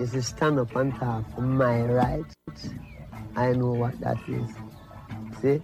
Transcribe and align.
is 0.00 0.12
to 0.12 0.22
stand 0.22 0.58
up 0.58 0.74
and 0.76 0.94
talk 0.94 1.30
for 1.34 1.42
my 1.42 1.82
rights. 1.82 2.34
I 3.36 3.52
know 3.52 3.72
what 3.72 4.00
that 4.00 4.16
is. 4.26 4.48
See? 5.42 5.62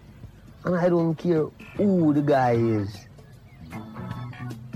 And 0.67 0.77
I 0.77 0.91
don't 0.91 1.15
care 1.15 1.47
who 1.79 2.13
the 2.13 2.21
guy 2.21 2.53
is. 2.53 2.95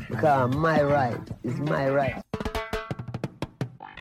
Because 0.09 0.57
my 0.57 0.83
right 0.83 1.21
is 1.45 1.59
my 1.61 1.91
right. 1.91 2.23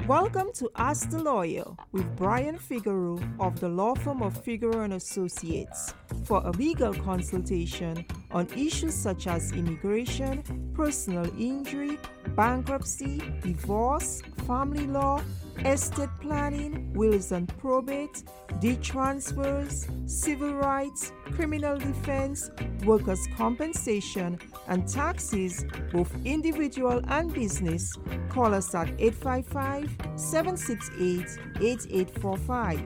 Welcome 0.07 0.51
to 0.53 0.71
Ask 0.77 1.09
the 1.09 1.21
Lawyer 1.21 1.65
with 1.91 2.15
Brian 2.15 2.57
Figueroa 2.57 3.21
of 3.39 3.59
the 3.59 3.69
law 3.69 3.95
firm 3.95 4.23
of 4.23 4.41
Figueroa 4.43 4.85
and 4.85 4.93
Associates 4.93 5.93
for 6.23 6.41
a 6.45 6.51
legal 6.51 6.93
consultation 6.93 8.05
on 8.31 8.47
issues 8.57 8.95
such 8.95 9.27
as 9.27 9.51
immigration, 9.51 10.41
personal 10.73 11.29
injury, 11.37 11.99
bankruptcy, 12.29 13.21
divorce, 13.43 14.23
family 14.47 14.87
law, 14.87 15.21
estate 15.65 16.09
planning, 16.21 16.93
wills 16.93 17.31
and 17.31 17.47
probate, 17.57 18.23
deed 18.59 18.81
transfers, 18.81 19.87
civil 20.05 20.53
rights, 20.53 21.11
criminal 21.31 21.77
defense, 21.77 22.51
workers' 22.85 23.27
compensation, 23.37 24.39
and 24.67 24.87
taxes, 24.87 25.65
both 25.91 26.13
individual 26.25 27.01
and 27.07 27.33
business, 27.33 27.95
call 28.29 28.53
us 28.53 28.73
at 28.75 28.89
855 28.99 29.89
768 30.15 31.25
8845. 31.61 32.81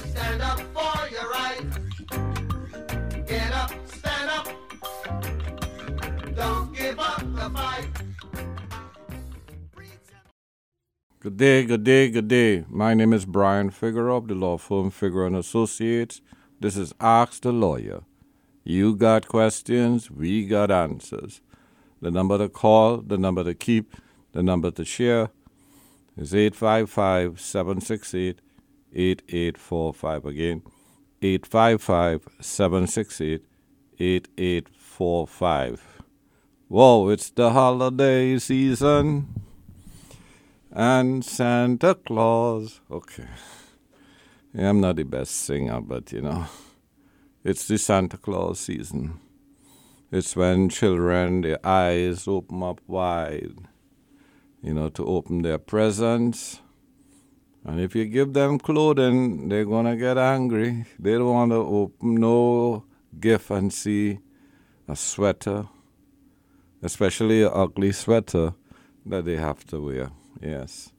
Stand 0.00 0.42
up 0.42 0.60
for 0.74 1.08
your 1.10 1.30
right. 1.30 1.62
Get 3.26 3.52
up, 3.52 3.70
stand 3.86 4.30
up. 4.30 4.48
Don't 6.36 6.72
give 6.76 6.98
up 6.98 7.20
the 7.34 7.50
fight. 7.50 7.86
Good 11.26 11.38
day, 11.38 11.64
good 11.64 11.82
day, 11.82 12.08
good 12.08 12.28
day. 12.28 12.64
My 12.68 12.94
name 12.94 13.12
is 13.12 13.24
Brian 13.24 13.70
Figueroa 13.70 14.18
of 14.18 14.28
the 14.28 14.36
law 14.36 14.58
firm 14.58 14.90
Figueroa 14.90 15.26
and 15.26 15.34
Associates. 15.34 16.20
This 16.60 16.76
is 16.76 16.94
Ask 17.00 17.42
the 17.42 17.50
Lawyer. 17.50 18.02
You 18.62 18.94
got 18.94 19.26
questions, 19.26 20.08
we 20.08 20.46
got 20.46 20.70
answers. 20.70 21.40
The 22.00 22.12
number 22.12 22.38
to 22.38 22.48
call, 22.48 22.98
the 22.98 23.18
number 23.18 23.42
to 23.42 23.54
keep, 23.54 23.96
the 24.34 24.42
number 24.44 24.70
to 24.70 24.84
share 24.84 25.30
is 26.16 26.32
855 26.32 27.40
768 27.40 28.40
8845. 28.92 30.26
Again, 30.26 30.62
855 31.22 32.28
768 32.40 33.44
8845. 33.98 36.02
Whoa, 36.68 37.08
it's 37.08 37.30
the 37.30 37.50
holiday 37.50 38.38
season 38.38 39.45
and 40.76 41.24
Santa 41.24 41.94
Claus. 41.94 42.82
Okay. 42.90 43.26
Yeah, 44.52 44.68
I'm 44.68 44.82
not 44.82 44.96
the 44.96 45.04
best 45.04 45.32
singer, 45.32 45.80
but 45.80 46.12
you 46.12 46.20
know, 46.20 46.44
it's 47.42 47.66
the 47.66 47.78
Santa 47.78 48.18
Claus 48.18 48.60
season. 48.60 49.18
It's 50.12 50.36
when 50.36 50.68
children, 50.68 51.40
their 51.40 51.66
eyes 51.66 52.28
open 52.28 52.62
up 52.62 52.82
wide, 52.86 53.56
you 54.62 54.74
know, 54.74 54.90
to 54.90 55.06
open 55.06 55.40
their 55.40 55.56
presents. 55.56 56.60
And 57.64 57.80
if 57.80 57.96
you 57.96 58.04
give 58.04 58.34
them 58.34 58.58
clothing, 58.58 59.48
they're 59.48 59.64
going 59.64 59.86
to 59.86 59.96
get 59.96 60.18
angry. 60.18 60.84
They 60.98 61.12
don't 61.12 61.24
want 61.24 61.52
to 61.52 61.56
open 61.56 62.16
no 62.16 62.84
gift 63.18 63.50
and 63.50 63.72
see 63.72 64.18
a 64.86 64.94
sweater, 64.94 65.68
especially 66.82 67.44
an 67.44 67.50
ugly 67.54 67.92
sweater 67.92 68.52
that 69.06 69.24
they 69.24 69.36
have 69.36 69.64
to 69.68 69.80
wear. 69.80 70.10
Yes. 70.40 70.92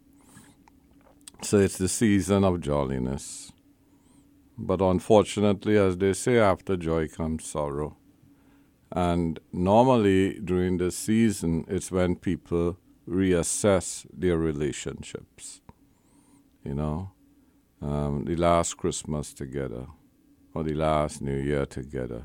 So 1.42 1.60
it's 1.60 1.78
the 1.78 1.88
season 1.88 2.44
of 2.44 2.62
jolliness. 2.62 3.52
But 4.58 4.82
unfortunately, 4.82 5.78
as 5.78 5.98
they 5.98 6.14
say, 6.14 6.40
after 6.40 6.76
joy 6.78 7.08
comes 7.08 7.46
sorrow. 7.46 7.96
And 8.92 9.40
normally 9.54 10.40
during 10.40 10.78
the 10.78 10.92
season, 10.92 11.66
it's 11.68 11.92
when 11.92 12.16
people 12.16 12.78
reassess 13.08 14.08
their 14.12 14.38
relationships. 14.38 15.62
You 16.64 16.74
know, 16.74 17.12
um, 17.82 18.26
the 18.26 18.36
last 18.36 18.78
Christmas 18.78 19.34
together, 19.34 19.88
or 20.54 20.64
the 20.64 20.74
last 20.74 21.22
New 21.22 21.38
Year 21.38 21.66
together. 21.66 22.24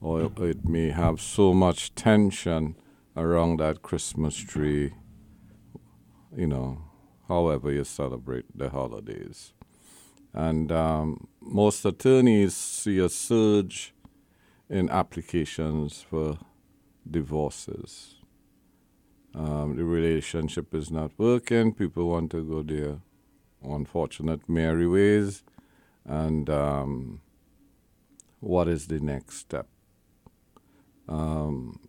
Or 0.00 0.30
it 0.38 0.66
may 0.66 0.88
have 0.88 1.20
so 1.20 1.52
much 1.52 1.94
tension 1.94 2.76
around 3.16 3.58
that 3.58 3.82
Christmas 3.82 4.36
tree 4.36 4.94
you 6.36 6.46
know, 6.46 6.78
however 7.28 7.70
you 7.72 7.84
celebrate 7.84 8.46
the 8.56 8.68
holidays. 8.70 9.52
And 10.32 10.70
um, 10.70 11.28
most 11.40 11.84
attorneys 11.84 12.54
see 12.54 12.98
a 12.98 13.08
surge 13.08 13.92
in 14.68 14.88
applications 14.88 16.02
for 16.02 16.38
divorces. 17.10 18.14
Um, 19.34 19.76
the 19.76 19.84
relationship 19.84 20.74
is 20.74 20.90
not 20.90 21.12
working. 21.16 21.72
People 21.72 22.08
want 22.08 22.30
to 22.32 22.42
go 22.42 22.62
their 22.62 22.98
unfortunate 23.62 24.48
merry 24.48 24.88
ways. 24.88 25.42
And 26.04 26.48
um, 26.48 27.20
what 28.40 28.68
is 28.68 28.86
the 28.86 29.00
next 29.00 29.36
step? 29.36 29.66
Um, 31.08 31.80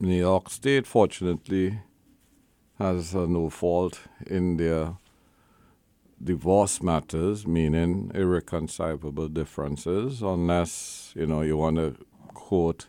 New 0.00 0.16
York 0.16 0.50
State, 0.50 0.86
fortunately, 0.86 1.80
has 2.84 3.14
uh, 3.14 3.26
no 3.26 3.48
fault 3.48 4.00
in 4.26 4.58
their 4.58 4.96
divorce 6.22 6.82
matters, 6.82 7.46
meaning 7.46 8.10
irreconcilable 8.14 9.28
differences, 9.28 10.22
unless 10.22 11.12
you 11.16 11.26
know 11.26 11.40
you 11.40 11.56
want 11.56 11.76
to 11.76 11.96
quote 12.34 12.86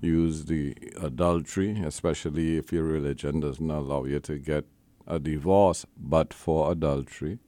use 0.00 0.46
the 0.46 0.74
adultery, 1.00 1.80
especially 1.84 2.58
if 2.58 2.72
your 2.72 2.82
religion 2.82 3.38
doesn't 3.38 3.70
allow 3.70 4.04
you 4.04 4.18
to 4.18 4.38
get 4.38 4.64
a 5.06 5.18
divorce, 5.20 5.86
but 5.96 6.34
for 6.34 6.72
adultery. 6.72 7.38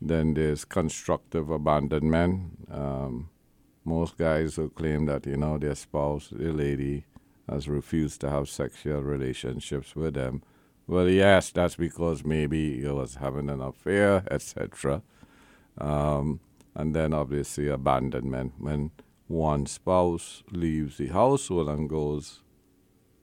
Then 0.00 0.34
there's 0.34 0.64
constructive 0.64 1.50
abandonment. 1.50 2.68
Um, 2.70 3.30
most 3.84 4.16
guys 4.16 4.54
who 4.54 4.68
claim 4.70 5.06
that 5.06 5.26
you 5.26 5.36
know 5.36 5.58
their 5.58 5.74
spouse, 5.74 6.28
their 6.30 6.52
lady, 6.52 7.06
has 7.48 7.68
refused 7.68 8.20
to 8.20 8.30
have 8.30 8.48
sexual 8.48 9.00
relationships 9.00 9.96
with 9.96 10.14
them 10.14 10.42
well, 10.86 11.08
yes, 11.08 11.50
that's 11.50 11.76
because 11.76 12.24
maybe 12.24 12.80
he 12.80 12.86
was 12.88 13.16
having 13.16 13.50
an 13.50 13.60
affair, 13.60 14.22
etc. 14.30 15.02
Um, 15.78 16.40
and 16.74 16.94
then 16.94 17.12
obviously 17.12 17.68
abandonment 17.68 18.52
when 18.58 18.92
one 19.26 19.66
spouse 19.66 20.44
leaves 20.52 20.98
the 20.98 21.08
household 21.08 21.68
and 21.68 21.88
goes 21.88 22.42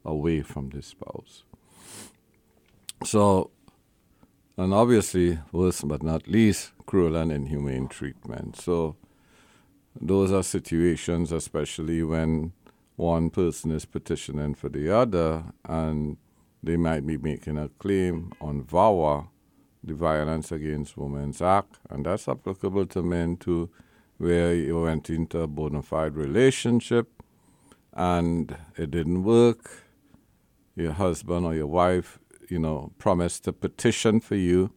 away 0.03 0.41
from 0.41 0.69
the 0.69 0.81
spouse. 0.81 1.44
So, 3.06 3.51
and 4.57 4.74
obviously, 4.74 5.40
worst 5.51 5.88
but 5.88 6.03
not 6.03 6.28
least, 6.28 6.72
cruel 6.85 7.16
and 7.16 7.31
inhumane 7.31 7.88
treatment. 7.88 8.57
So, 8.57 8.95
those 10.00 10.31
are 10.31 10.44
situations, 10.44 11.31
especially 11.31 12.04
when 12.04 12.54
one 12.95 13.30
person 13.30 13.71
is 13.71 13.86
petitioning 13.86 14.54
for 14.56 14.69
the 14.69 14.95
other, 14.95 15.44
and 15.66 16.18
they 16.63 16.77
might 16.77 17.06
be 17.06 17.18
making 17.18 17.57
a 17.57 17.68
claim 17.68 18.31
on 18.39 18.63
VAWA, 18.63 19.27
the 19.83 19.94
Violence 19.94 20.51
Against 20.51 20.98
Women's 20.98 21.42
Act, 21.42 21.80
and 21.89 22.06
that's 22.06 22.27
applicable 22.27 22.86
to 22.88 23.04
men 23.04 23.36
too, 23.36 23.69
where 24.18 24.56
you 24.56 24.81
went 24.81 25.10
into 25.10 25.42
a 25.42 25.48
bona 25.48 25.81
fide 25.81 26.15
relationship 26.15 27.21
and 27.92 28.56
it 28.77 28.92
didn't 28.92 29.24
work. 29.24 29.83
Your 30.75 30.94
husband 30.94 31.45
or 31.45 31.54
your 31.54 31.68
wife, 31.68 32.18
you 32.50 32.57
know, 32.57 32.94
promised 32.98 33.44
to 33.44 33.54
petition 33.54 34.19
for 34.21 34.36
you, 34.36 34.71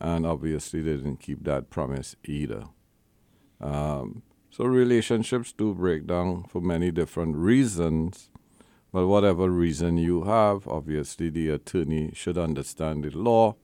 and 0.00 0.26
obviously 0.26 0.82
they 0.82 0.96
didn't 0.96 1.20
keep 1.20 1.44
that 1.44 1.70
promise 1.70 2.16
either. 2.24 2.64
Um, 3.60 4.22
so 4.50 4.64
relationships 4.64 5.52
do 5.52 5.74
break 5.74 6.06
down 6.06 6.44
for 6.44 6.60
many 6.60 6.90
different 6.90 7.36
reasons. 7.36 8.30
But 8.92 9.06
whatever 9.06 9.50
reason 9.50 9.98
you 9.98 10.24
have, 10.24 10.66
obviously 10.66 11.28
the 11.30 11.50
attorney 11.50 12.10
should 12.14 12.38
understand 12.38 13.04
the 13.04 13.10
law. 13.10 13.56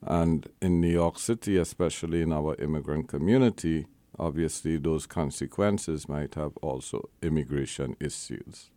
And 0.00 0.48
in 0.60 0.80
New 0.80 0.90
York 0.90 1.18
City, 1.18 1.58
especially 1.58 2.22
in 2.22 2.32
our 2.32 2.56
immigrant 2.56 3.08
community, 3.08 3.86
obviously 4.18 4.78
those 4.78 5.06
consequences 5.06 6.08
might 6.08 6.34
have 6.34 6.56
also 6.62 7.08
immigration 7.22 7.96
issues. 8.00 8.70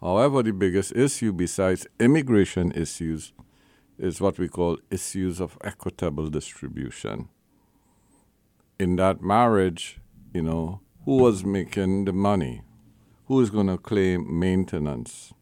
However, 0.00 0.42
the 0.42 0.52
biggest 0.52 0.96
issue 0.96 1.32
besides 1.32 1.86
immigration 2.00 2.72
issues 2.72 3.32
is 3.98 4.20
what 4.20 4.38
we 4.38 4.48
call 4.48 4.78
issues 4.90 5.40
of 5.40 5.56
equitable 5.62 6.28
distribution. 6.28 7.28
In 8.80 8.96
that 8.96 9.22
marriage, 9.22 10.00
you 10.34 10.42
know, 10.42 10.80
who 11.04 11.18
was 11.18 11.44
making 11.44 12.06
the 12.06 12.12
money? 12.12 12.62
Who 13.32 13.40
is 13.40 13.48
going 13.48 13.68
to 13.68 13.78
claim 13.78 14.38
maintenance, 14.38 15.32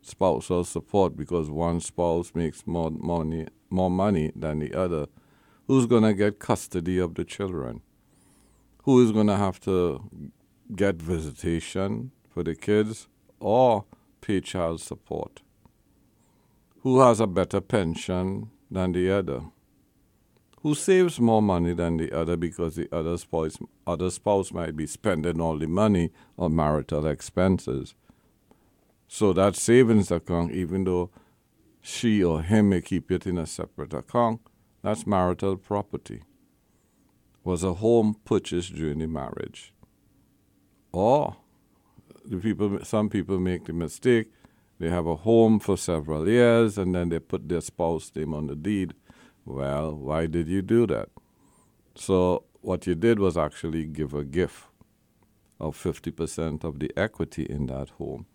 spousal 0.00 0.64
support 0.64 1.18
because 1.18 1.50
one 1.50 1.80
spouse 1.80 2.32
makes 2.34 2.66
more 2.66 2.90
money, 2.90 3.46
more 3.68 3.90
money 3.90 4.32
than 4.34 4.60
the 4.60 4.72
other? 4.72 5.04
Who's 5.66 5.84
going 5.84 6.04
to 6.04 6.14
get 6.14 6.38
custody 6.38 6.98
of 6.98 7.16
the 7.16 7.26
children? 7.26 7.82
Who 8.84 9.04
is 9.04 9.12
going 9.12 9.26
to 9.26 9.36
have 9.36 9.60
to 9.60 10.02
get 10.74 10.94
visitation 10.94 12.12
for 12.30 12.42
the 12.42 12.54
kids 12.54 13.06
or 13.38 13.84
pay 14.22 14.40
child 14.40 14.80
support? 14.80 15.42
Who 16.84 17.00
has 17.00 17.20
a 17.20 17.26
better 17.26 17.60
pension 17.60 18.48
than 18.70 18.92
the 18.92 19.10
other? 19.10 19.42
Who 20.62 20.74
saves 20.74 21.18
more 21.18 21.40
money 21.40 21.72
than 21.72 21.96
the 21.96 22.12
other 22.12 22.36
because 22.36 22.76
the 22.76 22.88
other 22.94 23.16
spouse, 23.16 23.56
other 23.86 24.10
spouse 24.10 24.52
might 24.52 24.76
be 24.76 24.86
spending 24.86 25.40
all 25.40 25.56
the 25.56 25.66
money 25.66 26.10
on 26.38 26.54
marital 26.54 27.06
expenses? 27.06 27.94
So 29.08 29.32
that 29.32 29.56
savings 29.56 30.10
account, 30.10 30.52
even 30.52 30.84
though 30.84 31.10
she 31.80 32.22
or 32.22 32.42
him 32.42 32.68
may 32.68 32.82
keep 32.82 33.10
it 33.10 33.26
in 33.26 33.38
a 33.38 33.46
separate 33.46 33.94
account, 33.94 34.40
that's 34.82 35.06
marital 35.06 35.56
property. 35.56 36.22
Was 37.42 37.64
a 37.64 37.74
home 37.74 38.16
purchased 38.26 38.74
during 38.74 38.98
the 38.98 39.06
marriage. 39.06 39.72
Or 40.92 41.36
the 42.24 42.36
people 42.36 42.84
some 42.84 43.08
people 43.08 43.38
make 43.38 43.64
the 43.64 43.72
mistake, 43.72 44.30
they 44.78 44.90
have 44.90 45.06
a 45.06 45.16
home 45.16 45.58
for 45.58 45.78
several 45.78 46.28
years 46.28 46.76
and 46.76 46.94
then 46.94 47.08
they 47.08 47.18
put 47.18 47.48
their 47.48 47.62
spouse 47.62 48.12
name 48.14 48.34
on 48.34 48.46
the 48.46 48.56
deed. 48.56 48.92
Well, 49.44 49.94
why 49.94 50.26
did 50.26 50.48
you 50.48 50.62
do 50.62 50.86
that? 50.88 51.08
So 51.94 52.44
what 52.60 52.86
you 52.86 52.94
did 52.94 53.18
was 53.18 53.36
actually 53.36 53.86
give 53.86 54.14
a 54.14 54.24
gift 54.24 54.64
of 55.58 55.76
50% 55.76 56.64
of 56.64 56.78
the 56.78 56.90
equity 56.96 57.44
in 57.44 57.66
that 57.66 57.90
home. 57.90 58.26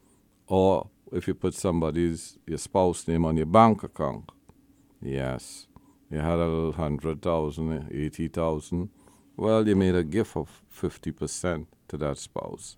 Or 0.48 0.90
if 1.12 1.28
you 1.28 1.34
put 1.34 1.54
somebody's 1.54 2.38
your 2.46 2.57
spouse 2.57 3.07
name 3.07 3.25
on 3.25 3.38
your 3.38 3.46
bank 3.46 3.84
account, 3.84 4.31
yes, 5.02 5.68
you 6.10 6.19
had 6.19 6.40
a 6.40 6.46
little 6.48 6.74
hundred 6.74 7.22
thousand, 7.22 7.90
eighty 7.92 8.28
thousand. 8.28 8.90
Well, 9.38 9.68
you 9.68 9.75
made 9.75 9.96
a 9.96 10.04
gift 10.04 10.38
of 10.38 10.50
fifty 10.69 11.12
percent 11.12 11.68
to 11.88 11.98
that 11.98 12.18
spouse. 12.18 12.78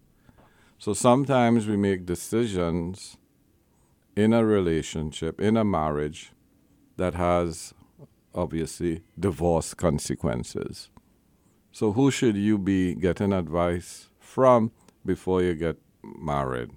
So 0.79 0.93
sometimes 0.93 1.67
we 1.67 1.75
make 1.75 2.05
decisions 2.05 3.17
in 4.15 4.33
a 4.33 4.45
relationship, 4.45 5.41
in 5.41 5.57
a 5.57 5.65
marriage, 5.65 6.31
that 6.97 7.15
has 7.15 7.73
obviously 8.37 9.01
divorce 9.19 9.73
consequences. 9.73 10.89
So 11.71 11.91
who 11.91 12.11
should 12.11 12.37
you 12.37 12.57
be 12.57 12.95
getting 12.95 13.33
advice 13.33 14.09
from 14.19 14.71
before 15.05 15.41
you 15.41 15.55
get 15.55 15.77
married? 16.03 16.71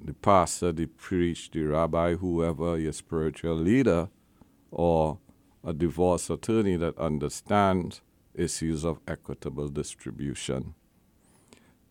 The 0.00 0.14
pastor, 0.14 0.72
the 0.72 0.86
priest, 0.86 1.52
the 1.52 1.64
rabbi, 1.64 2.14
whoever 2.14 2.78
your 2.78 2.92
spiritual 2.92 3.56
leader, 3.56 4.08
or 4.70 5.18
a 5.64 5.72
divorce 5.72 6.30
attorney 6.30 6.76
that 6.76 6.96
understands 6.98 8.00
issues 8.34 8.84
of 8.84 9.00
equitable 9.08 9.68
distribution. 9.68 10.74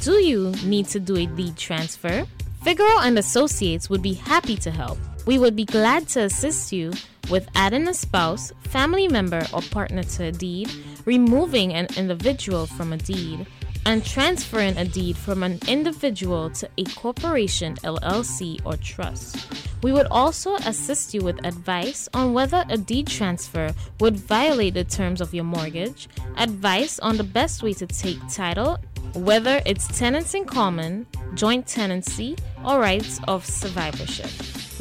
Do 0.00 0.12
you 0.14 0.52
need 0.64 0.88
to 0.88 0.98
do 0.98 1.16
a 1.16 1.26
deed 1.26 1.56
transfer? 1.56 2.24
Figueroa 2.64 3.02
and 3.04 3.18
Associates 3.18 3.90
would 3.90 4.00
be 4.02 4.14
happy 4.14 4.56
to 4.56 4.70
help. 4.70 4.98
We 5.24 5.38
would 5.38 5.54
be 5.54 5.64
glad 5.64 6.08
to 6.10 6.24
assist 6.24 6.72
you 6.72 6.92
with 7.30 7.48
adding 7.54 7.86
a 7.86 7.94
spouse, 7.94 8.52
family 8.62 9.06
member, 9.06 9.46
or 9.52 9.62
partner 9.62 10.02
to 10.02 10.24
a 10.24 10.32
deed, 10.32 10.68
removing 11.04 11.72
an 11.72 11.86
individual 11.96 12.66
from 12.66 12.92
a 12.92 12.96
deed, 12.96 13.46
and 13.86 14.04
transferring 14.04 14.76
a 14.76 14.84
deed 14.84 15.16
from 15.16 15.42
an 15.42 15.60
individual 15.68 16.50
to 16.50 16.68
a 16.76 16.84
corporation, 16.84 17.76
LLC, 17.76 18.60
or 18.64 18.76
trust. 18.76 19.36
We 19.82 19.92
would 19.92 20.06
also 20.10 20.56
assist 20.56 21.14
you 21.14 21.22
with 21.22 21.44
advice 21.44 22.08
on 22.14 22.32
whether 22.32 22.64
a 22.68 22.76
deed 22.76 23.06
transfer 23.06 23.74
would 24.00 24.16
violate 24.16 24.74
the 24.74 24.84
terms 24.84 25.20
of 25.20 25.34
your 25.34 25.44
mortgage, 25.44 26.08
advice 26.36 26.98
on 26.98 27.16
the 27.16 27.24
best 27.24 27.62
way 27.62 27.72
to 27.74 27.86
take 27.86 28.18
title, 28.28 28.78
whether 29.14 29.60
it's 29.66 29.86
tenants 29.98 30.34
in 30.34 30.44
common, 30.44 31.06
joint 31.34 31.66
tenancy, 31.66 32.36
or 32.64 32.80
rights 32.80 33.20
of 33.26 33.44
survivorship. 33.44 34.30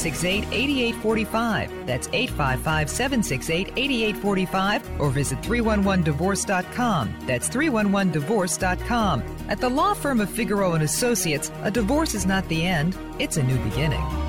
855-768-8845. 0.06 1.86
That's 1.86 2.08
855-768-8845 2.08 5.00
or 5.00 5.10
visit 5.10 5.41
311divorce.com. 5.41 7.15
That's 7.25 7.50
311divorce.com. 7.50 9.24
At 9.50 9.60
the 9.60 9.70
law 9.70 9.94
firm 9.94 10.22
of 10.22 10.29
Figueroa 10.29 10.75
and 10.75 10.84
Associates, 10.84 11.51
a 11.63 11.72
divorce 11.72 12.15
is 12.15 12.25
not 12.25 12.48
the 12.48 12.65
end, 12.65 12.98
it's 13.20 13.36
a 13.38 13.44
new 13.44 13.58
beginning. 13.70 14.28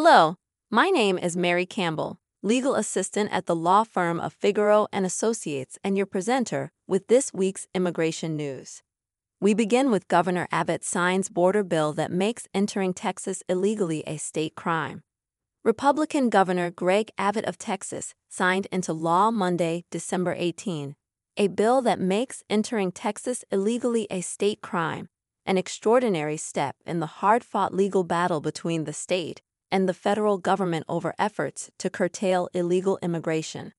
Hello, 0.00 0.36
my 0.70 0.90
name 0.90 1.18
is 1.18 1.36
Mary 1.36 1.66
Campbell, 1.66 2.20
legal 2.40 2.76
assistant 2.76 3.32
at 3.32 3.46
the 3.46 3.56
law 3.56 3.82
firm 3.82 4.20
of 4.20 4.32
Figueroa 4.32 4.86
and 4.92 5.04
Associates 5.04 5.76
and 5.82 5.96
your 5.96 6.06
presenter 6.06 6.70
with 6.86 7.08
this 7.08 7.32
week's 7.34 7.66
immigration 7.74 8.36
news. 8.36 8.84
We 9.40 9.54
begin 9.54 9.90
with 9.90 10.06
Governor 10.06 10.46
Abbott 10.52 10.84
signs 10.84 11.28
border 11.28 11.64
bill 11.64 11.92
that 11.94 12.12
makes 12.12 12.46
entering 12.54 12.94
Texas 12.94 13.42
illegally 13.48 14.04
a 14.06 14.18
state 14.18 14.54
crime. 14.54 15.02
Republican 15.64 16.28
Governor 16.30 16.70
Greg 16.70 17.10
Abbott 17.18 17.44
of 17.44 17.58
Texas 17.58 18.14
signed 18.28 18.68
into 18.70 18.92
law 18.92 19.32
Monday, 19.32 19.84
December 19.90 20.36
18, 20.38 20.94
a 21.36 21.48
bill 21.48 21.82
that 21.82 21.98
makes 21.98 22.44
entering 22.48 22.92
Texas 22.92 23.44
illegally 23.50 24.06
a 24.12 24.20
state 24.20 24.60
crime, 24.60 25.08
an 25.44 25.58
extraordinary 25.58 26.36
step 26.36 26.76
in 26.86 27.00
the 27.00 27.18
hard-fought 27.18 27.74
legal 27.74 28.04
battle 28.04 28.40
between 28.40 28.84
the 28.84 28.92
state 28.92 29.42
and 29.70 29.88
the 29.88 29.94
federal 29.94 30.38
government 30.38 30.84
over 30.88 31.14
efforts 31.18 31.70
to 31.78 31.90
curtail 31.90 32.48
illegal 32.54 32.98
immigration. 33.02 33.72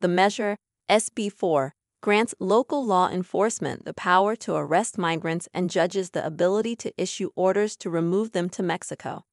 The 0.00 0.08
measure, 0.08 0.56
SB 0.90 1.32
4, 1.32 1.74
grants 2.02 2.34
local 2.38 2.84
law 2.84 3.08
enforcement 3.08 3.84
the 3.86 3.94
power 3.94 4.36
to 4.36 4.54
arrest 4.54 4.98
migrants 4.98 5.48
and 5.54 5.70
judges 5.70 6.10
the 6.10 6.26
ability 6.26 6.76
to 6.76 6.92
issue 6.98 7.30
orders 7.34 7.76
to 7.76 7.88
remove 7.88 8.32
them 8.32 8.48
to 8.50 8.62
Mexico. 8.62 9.24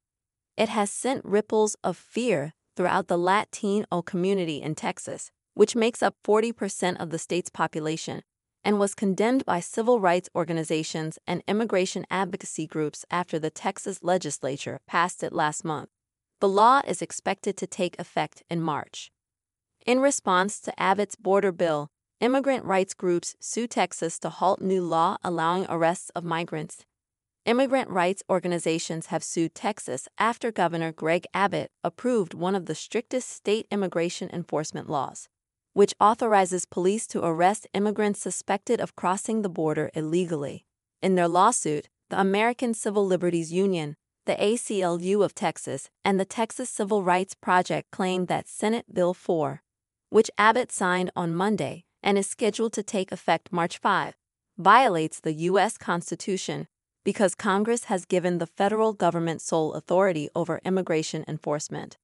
It 0.55 0.69
has 0.69 0.89
sent 0.89 1.25
ripples 1.25 1.75
of 1.83 1.97
fear 1.97 2.53
throughout 2.77 3.07
the 3.07 3.17
Latino 3.17 4.01
community 4.01 4.61
in 4.61 4.75
Texas, 4.75 5.31
which 5.53 5.75
makes 5.75 6.01
up 6.01 6.15
40% 6.25 6.95
of 6.99 7.09
the 7.09 7.19
state's 7.19 7.49
population, 7.49 8.21
and 8.63 8.79
was 8.79 8.95
condemned 8.95 9.43
by 9.45 9.59
civil 9.59 9.99
rights 9.99 10.29
organizations 10.35 11.19
and 11.27 11.43
immigration 11.47 12.05
advocacy 12.09 12.67
groups 12.67 13.05
after 13.11 13.37
the 13.39 13.49
Texas 13.49 13.99
legislature 14.01 14.79
passed 14.87 15.23
it 15.23 15.33
last 15.33 15.65
month. 15.65 15.89
The 16.41 16.49
law 16.49 16.81
is 16.87 17.03
expected 17.03 17.55
to 17.57 17.67
take 17.67 17.99
effect 17.99 18.41
in 18.49 18.61
March. 18.61 19.11
In 19.85 19.99
response 19.99 20.59
to 20.61 20.81
Abbott's 20.81 21.15
border 21.15 21.51
bill, 21.51 21.89
immigrant 22.19 22.65
rights 22.65 22.95
groups 22.95 23.35
sue 23.39 23.67
Texas 23.67 24.17
to 24.19 24.29
halt 24.29 24.59
new 24.59 24.81
law 24.81 25.17
allowing 25.23 25.67
arrests 25.69 26.09
of 26.15 26.23
migrants. 26.23 26.83
Immigrant 27.45 27.91
rights 27.91 28.23
organizations 28.27 29.07
have 29.07 29.23
sued 29.23 29.53
Texas 29.53 30.07
after 30.17 30.51
Governor 30.51 30.91
Greg 30.91 31.27
Abbott 31.31 31.69
approved 31.83 32.33
one 32.33 32.55
of 32.55 32.65
the 32.65 32.73
strictest 32.73 33.29
state 33.29 33.67
immigration 33.69 34.27
enforcement 34.33 34.89
laws, 34.89 35.29
which 35.73 35.93
authorizes 35.99 36.65
police 36.65 37.05
to 37.05 37.23
arrest 37.23 37.67
immigrants 37.75 38.19
suspected 38.19 38.81
of 38.81 38.95
crossing 38.95 39.43
the 39.43 39.49
border 39.49 39.91
illegally. 39.93 40.65
In 41.03 41.13
their 41.13 41.27
lawsuit, 41.27 41.87
the 42.09 42.19
American 42.19 42.73
Civil 42.73 43.05
Liberties 43.05 43.53
Union 43.53 43.95
the 44.25 44.35
ACLU 44.35 45.23
of 45.23 45.33
Texas, 45.33 45.89
and 46.05 46.19
the 46.19 46.25
Texas 46.25 46.69
Civil 46.69 47.03
Rights 47.03 47.33
Project 47.33 47.89
claimed 47.91 48.27
that 48.27 48.47
Senate 48.47 48.93
Bill 48.93 49.13
4, 49.13 49.63
which 50.09 50.29
Abbott 50.37 50.71
signed 50.71 51.11
on 51.15 51.33
Monday 51.33 51.85
and 52.03 52.17
is 52.17 52.27
scheduled 52.27 52.73
to 52.73 52.83
take 52.83 53.11
effect 53.11 53.51
March 53.51 53.77
5, 53.79 54.13
violates 54.57 55.19
the 55.19 55.33
U.S. 55.33 55.77
Constitution 55.77 56.67
because 57.03 57.33
Congress 57.33 57.85
has 57.85 58.05
given 58.05 58.37
the 58.37 58.45
federal 58.45 58.93
government 58.93 59.41
sole 59.41 59.73
authority 59.73 60.29
over 60.35 60.61
immigration 60.63 61.25
enforcement. 61.27 61.97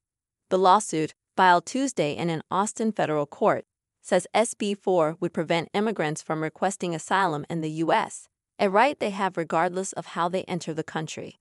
The 0.50 0.58
lawsuit, 0.58 1.14
filed 1.36 1.68
Tuesday 1.68 2.14
in 2.14 2.32
an 2.32 2.42
Austin 2.50 2.92
federal 2.92 3.28
court, 3.28 3.66
says 4.02 4.26
SB 4.34 4.76
4 4.76 5.18
would 5.20 5.34
prevent 5.34 5.70
immigrants 5.74 6.24
from 6.24 6.42
requesting 6.42 6.96
asylum 6.96 7.46
in 7.48 7.62
the 7.62 7.70
U.S., 7.72 8.28
a 8.58 8.70
right 8.70 9.00
they 9.00 9.12
have 9.12 9.38
regardless 9.38 9.94
of 9.94 10.08
how 10.08 10.30
they 10.30 10.44
enter 10.44 10.74
the 10.74 10.84
country. 10.84 11.40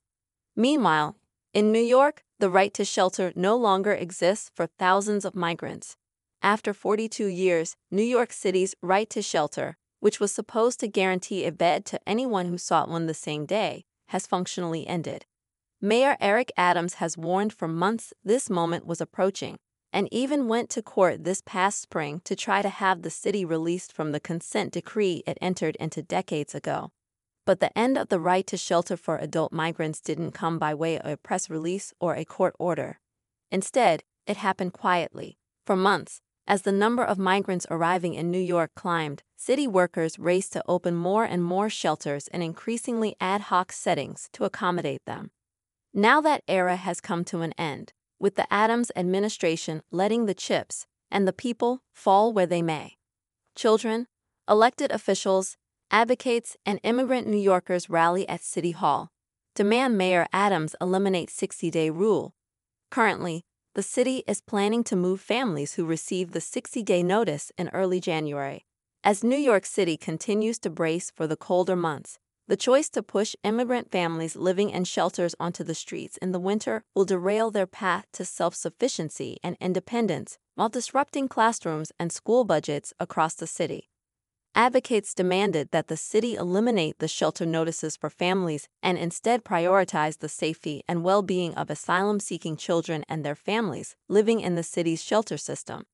Meanwhile, 0.56 1.16
in 1.52 1.70
New 1.70 1.82
York, 1.82 2.24
the 2.38 2.48
right 2.48 2.72
to 2.74 2.84
shelter 2.84 3.30
no 3.36 3.56
longer 3.56 3.92
exists 3.92 4.50
for 4.54 4.66
thousands 4.66 5.26
of 5.26 5.36
migrants. 5.36 5.96
After 6.42 6.72
42 6.72 7.26
years, 7.26 7.76
New 7.90 8.02
York 8.02 8.32
City's 8.32 8.74
right 8.80 9.08
to 9.10 9.20
shelter, 9.20 9.76
which 10.00 10.18
was 10.18 10.32
supposed 10.32 10.80
to 10.80 10.88
guarantee 10.88 11.44
a 11.44 11.52
bed 11.52 11.84
to 11.86 12.00
anyone 12.08 12.46
who 12.46 12.56
sought 12.56 12.88
one 12.88 13.06
the 13.06 13.14
same 13.14 13.44
day, 13.44 13.84
has 14.08 14.26
functionally 14.26 14.86
ended. 14.86 15.26
Mayor 15.80 16.16
Eric 16.20 16.50
Adams 16.56 16.94
has 16.94 17.18
warned 17.18 17.52
for 17.52 17.68
months 17.68 18.14
this 18.24 18.48
moment 18.48 18.86
was 18.86 19.00
approaching 19.02 19.56
and 19.92 20.08
even 20.10 20.48
went 20.48 20.70
to 20.70 20.82
court 20.82 21.24
this 21.24 21.42
past 21.44 21.80
spring 21.80 22.20
to 22.24 22.34
try 22.34 22.62
to 22.62 22.68
have 22.68 23.02
the 23.02 23.10
city 23.10 23.44
released 23.44 23.92
from 23.92 24.12
the 24.12 24.20
consent 24.20 24.72
decree 24.72 25.22
it 25.26 25.38
entered 25.40 25.76
into 25.76 26.02
decades 26.02 26.54
ago. 26.54 26.90
But 27.46 27.60
the 27.60 27.76
end 27.78 27.96
of 27.96 28.08
the 28.08 28.20
right 28.20 28.46
to 28.48 28.56
shelter 28.56 28.96
for 28.96 29.16
adult 29.16 29.52
migrants 29.52 30.00
didn't 30.00 30.32
come 30.32 30.58
by 30.58 30.74
way 30.74 30.98
of 30.98 31.06
a 31.10 31.16
press 31.16 31.48
release 31.48 31.94
or 32.00 32.14
a 32.14 32.24
court 32.24 32.54
order. 32.58 32.98
Instead, 33.50 34.02
it 34.26 34.36
happened 34.36 34.72
quietly, 34.72 35.38
for 35.64 35.76
months, 35.76 36.20
as 36.48 36.62
the 36.62 36.72
number 36.72 37.04
of 37.04 37.18
migrants 37.18 37.66
arriving 37.70 38.14
in 38.14 38.30
New 38.30 38.40
York 38.40 38.72
climbed, 38.74 39.22
city 39.36 39.66
workers 39.66 40.18
raced 40.18 40.52
to 40.52 40.64
open 40.68 40.94
more 40.94 41.24
and 41.24 41.42
more 41.42 41.70
shelters 41.70 42.28
in 42.28 42.42
increasingly 42.42 43.16
ad 43.20 43.42
hoc 43.42 43.72
settings 43.72 44.28
to 44.32 44.44
accommodate 44.44 45.04
them. 45.06 45.30
Now 45.94 46.20
that 46.20 46.42
era 46.46 46.76
has 46.76 47.00
come 47.00 47.24
to 47.26 47.42
an 47.42 47.52
end, 47.56 47.92
with 48.18 48.34
the 48.34 48.52
Adams 48.52 48.90
administration 48.96 49.82
letting 49.90 50.26
the 50.26 50.34
chips 50.34 50.86
and 51.10 51.26
the 51.26 51.32
people 51.32 51.82
fall 51.92 52.32
where 52.32 52.46
they 52.46 52.62
may. 52.62 52.96
Children, 53.54 54.06
elected 54.48 54.90
officials, 54.90 55.56
advocates, 55.90 56.56
and 56.66 56.80
immigrant 56.82 57.26
New 57.26 57.36
Yorkers 57.36 57.88
rally 57.88 58.28
at 58.28 58.42
City 58.42 58.72
Hall, 58.72 59.08
demand 59.54 59.96
Mayor 59.96 60.26
Adams 60.32 60.74
eliminate 60.80 61.30
60 61.30 61.70
day 61.70 61.90
rule. 61.90 62.34
Currently, 62.90 63.44
the 63.74 63.82
city 63.82 64.22
is 64.26 64.40
planning 64.40 64.82
to 64.84 64.96
move 64.96 65.20
families 65.20 65.74
who 65.74 65.84
received 65.84 66.32
the 66.32 66.40
60 66.40 66.82
day 66.82 67.02
notice 67.02 67.52
in 67.58 67.68
early 67.70 68.00
January. 68.00 68.64
As 69.04 69.22
New 69.22 69.36
York 69.36 69.66
City 69.66 69.96
continues 69.96 70.58
to 70.60 70.70
brace 70.70 71.10
for 71.10 71.26
the 71.26 71.36
colder 71.36 71.76
months, 71.76 72.18
the 72.48 72.56
choice 72.56 72.88
to 72.90 73.02
push 73.02 73.34
immigrant 73.42 73.90
families 73.90 74.36
living 74.36 74.70
in 74.70 74.84
shelters 74.84 75.34
onto 75.40 75.64
the 75.64 75.74
streets 75.74 76.16
in 76.18 76.32
the 76.32 76.38
winter 76.40 76.84
will 76.94 77.04
derail 77.04 77.50
their 77.50 77.66
path 77.66 78.06
to 78.12 78.24
self 78.24 78.54
sufficiency 78.54 79.38
and 79.42 79.56
independence 79.60 80.38
while 80.54 80.68
disrupting 80.68 81.28
classrooms 81.28 81.92
and 81.98 82.12
school 82.12 82.44
budgets 82.44 82.92
across 82.98 83.34
the 83.34 83.46
city 83.46 83.88
advocates 84.56 85.12
demanded 85.12 85.70
that 85.70 85.88
the 85.88 85.96
city 85.98 86.34
eliminate 86.34 86.98
the 86.98 87.06
shelter 87.06 87.44
notices 87.44 87.94
for 87.94 88.08
families 88.08 88.68
and 88.82 88.96
instead 88.96 89.44
prioritize 89.44 90.18
the 90.18 90.28
safety 90.28 90.82
and 90.88 91.04
well 91.04 91.20
being 91.22 91.54
of 91.54 91.68
asylum 91.68 92.18
seeking 92.18 92.56
children 92.56 93.04
and 93.06 93.22
their 93.22 93.34
families 93.34 93.94
living 94.08 94.40
in 94.40 94.54
the 94.54 94.62
city's 94.62 95.02
shelter 95.02 95.36
system. 95.36 95.84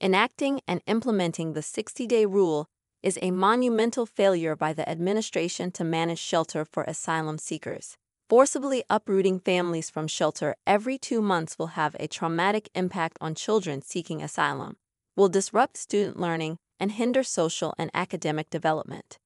Enacting 0.00 0.60
and 0.66 0.82
implementing 0.88 1.52
the 1.52 1.62
60 1.62 2.06
day 2.08 2.26
rule 2.26 2.66
is 3.00 3.18
a 3.22 3.30
monumental 3.30 4.04
failure 4.04 4.56
by 4.56 4.72
the 4.72 4.88
administration 4.88 5.70
to 5.70 5.84
manage 5.84 6.18
shelter 6.18 6.64
for 6.64 6.82
asylum 6.84 7.38
seekers. 7.38 7.96
Forcibly 8.28 8.82
uprooting 8.90 9.38
families 9.38 9.88
from 9.88 10.06
shelter 10.06 10.56
every 10.66 10.98
two 10.98 11.22
months 11.22 11.58
will 11.58 11.68
have 11.78 11.96
a 11.98 12.08
traumatic 12.08 12.68
impact 12.74 13.18
on 13.20 13.34
children 13.34 13.82
seeking 13.82 14.20
asylum, 14.22 14.76
will 15.16 15.28
disrupt 15.28 15.76
student 15.76 16.18
learning, 16.18 16.58
and 16.80 16.92
hinder 16.92 17.22
social 17.22 17.74
and 17.78 17.90
academic 17.94 18.50
development. 18.50 19.18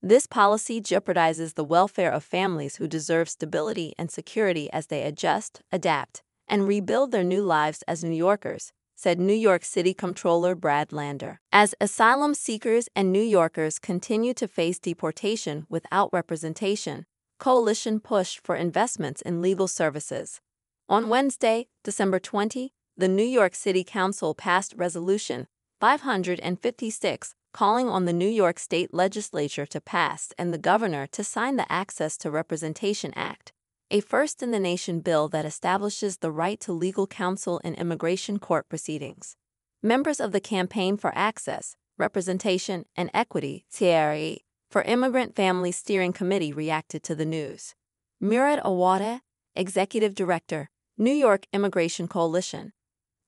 This 0.00 0.26
policy 0.26 0.80
jeopardizes 0.80 1.54
the 1.54 1.64
welfare 1.64 2.10
of 2.10 2.24
families 2.24 2.76
who 2.76 2.88
deserve 2.88 3.28
stability 3.28 3.94
and 3.98 4.10
security 4.10 4.72
as 4.72 4.86
they 4.86 5.02
adjust, 5.02 5.60
adapt, 5.70 6.22
and 6.48 6.66
rebuild 6.66 7.10
their 7.12 7.24
new 7.24 7.42
lives 7.42 7.82
as 7.86 8.02
New 8.02 8.16
Yorkers, 8.16 8.72
said 8.96 9.20
New 9.20 9.34
York 9.34 9.64
City 9.64 9.92
Comptroller 9.92 10.54
Brad 10.54 10.92
Lander. 10.92 11.40
As 11.52 11.74
asylum 11.80 12.34
seekers 12.34 12.88
and 12.96 13.12
New 13.12 13.22
Yorkers 13.22 13.78
continue 13.78 14.34
to 14.34 14.48
face 14.48 14.78
deportation 14.78 15.66
without 15.68 16.10
representation, 16.12 17.06
Coalition 17.42 17.98
pushed 17.98 18.38
for 18.46 18.54
investments 18.54 19.20
in 19.20 19.42
legal 19.42 19.66
services. 19.66 20.40
On 20.88 21.08
Wednesday, 21.08 21.66
December 21.82 22.20
20, 22.20 22.72
the 22.96 23.08
New 23.08 23.24
York 23.24 23.56
City 23.56 23.82
Council 23.82 24.32
passed 24.32 24.74
Resolution 24.76 25.48
556 25.82 27.34
calling 27.52 27.88
on 27.88 28.04
the 28.04 28.12
New 28.12 28.28
York 28.28 28.60
State 28.60 28.94
Legislature 28.94 29.66
to 29.66 29.80
pass 29.80 30.32
and 30.38 30.54
the 30.54 30.58
governor 30.58 31.08
to 31.08 31.24
sign 31.24 31.56
the 31.56 31.70
Access 31.72 32.16
to 32.18 32.30
Representation 32.30 33.12
Act, 33.16 33.52
a 33.90 33.98
first 33.98 34.44
in 34.44 34.52
the 34.52 34.60
nation 34.60 35.00
bill 35.00 35.28
that 35.30 35.44
establishes 35.44 36.18
the 36.18 36.30
right 36.30 36.60
to 36.60 36.72
legal 36.72 37.08
counsel 37.08 37.58
in 37.64 37.74
immigration 37.74 38.38
court 38.38 38.68
proceedings. 38.68 39.34
Members 39.82 40.20
of 40.20 40.30
the 40.30 40.38
Campaign 40.38 40.96
for 40.96 41.10
Access, 41.16 41.74
Representation, 41.98 42.84
and 42.94 43.10
Equity 43.12 43.64
(CRE) 43.76 44.36
for 44.70 44.82
Immigrant 44.82 45.34
Families 45.34 45.78
Steering 45.78 46.12
Committee 46.12 46.52
reacted 46.52 47.02
to 47.02 47.16
the 47.16 47.26
news. 47.26 47.74
Murad 48.20 48.60
Awawdeh, 48.60 49.22
Executive 49.56 50.14
Director, 50.14 50.70
New 50.96 51.10
York 51.10 51.48
Immigration 51.52 52.06
Coalition, 52.06 52.72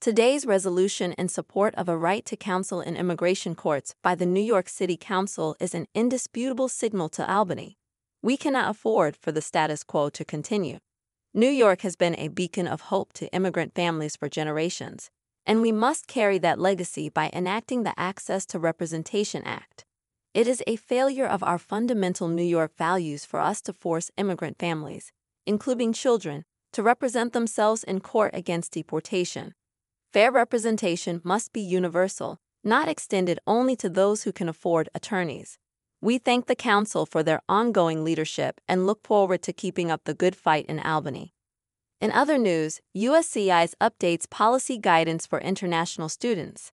Today's 0.04 0.44
resolution 0.44 1.14
in 1.14 1.28
support 1.30 1.74
of 1.76 1.88
a 1.88 1.96
right 1.96 2.26
to 2.26 2.36
counsel 2.36 2.82
in 2.82 2.94
immigration 2.94 3.54
courts 3.54 3.94
by 4.02 4.14
the 4.14 4.26
New 4.26 4.42
York 4.42 4.68
City 4.68 4.98
Council 4.98 5.56
is 5.58 5.74
an 5.74 5.86
indisputable 5.94 6.68
signal 6.68 7.08
to 7.08 7.26
Albany. 7.26 7.78
We 8.22 8.36
cannot 8.36 8.68
afford 8.68 9.16
for 9.16 9.32
the 9.32 9.40
status 9.40 9.82
quo 9.82 10.10
to 10.10 10.22
continue. 10.22 10.76
New 11.32 11.48
York 11.48 11.80
has 11.80 11.96
been 11.96 12.14
a 12.16 12.28
beacon 12.28 12.68
of 12.68 12.92
hope 12.92 13.14
to 13.14 13.32
immigrant 13.32 13.74
families 13.74 14.14
for 14.14 14.28
generations, 14.28 15.08
and 15.46 15.62
we 15.62 15.72
must 15.72 16.06
carry 16.06 16.36
that 16.36 16.58
legacy 16.58 17.08
by 17.08 17.30
enacting 17.32 17.84
the 17.84 17.98
Access 17.98 18.44
to 18.44 18.58
Representation 18.58 19.42
Act. 19.44 19.86
It 20.34 20.46
is 20.46 20.62
a 20.66 20.76
failure 20.76 21.26
of 21.26 21.42
our 21.42 21.58
fundamental 21.58 22.28
New 22.28 22.42
York 22.42 22.76
values 22.76 23.24
for 23.24 23.40
us 23.40 23.62
to 23.62 23.72
force 23.72 24.10
immigrant 24.18 24.58
families, 24.58 25.12
including 25.46 25.94
children, 25.94 26.44
to 26.74 26.82
represent 26.82 27.32
themselves 27.32 27.82
in 27.82 28.00
court 28.00 28.32
against 28.34 28.72
deportation 28.72 29.54
Fair 30.14 30.30
representation 30.30 31.20
must 31.24 31.52
be 31.52 31.60
universal, 31.60 32.38
not 32.62 32.86
extended 32.86 33.40
only 33.48 33.74
to 33.74 33.88
those 33.88 34.22
who 34.22 34.30
can 34.30 34.48
afford 34.48 34.88
attorneys. 34.94 35.58
We 36.00 36.18
thank 36.18 36.46
the 36.46 36.54
Council 36.54 37.04
for 37.04 37.24
their 37.24 37.40
ongoing 37.48 38.04
leadership 38.04 38.60
and 38.68 38.86
look 38.86 39.04
forward 39.04 39.42
to 39.42 39.52
keeping 39.52 39.90
up 39.90 40.02
the 40.04 40.14
good 40.14 40.36
fight 40.36 40.66
in 40.66 40.78
Albany. 40.78 41.34
In 42.00 42.12
other 42.12 42.38
news, 42.38 42.80
USCIS 42.96 43.74
updates 43.80 44.30
policy 44.30 44.78
guidance 44.78 45.26
for 45.26 45.40
international 45.40 46.08
students. 46.08 46.70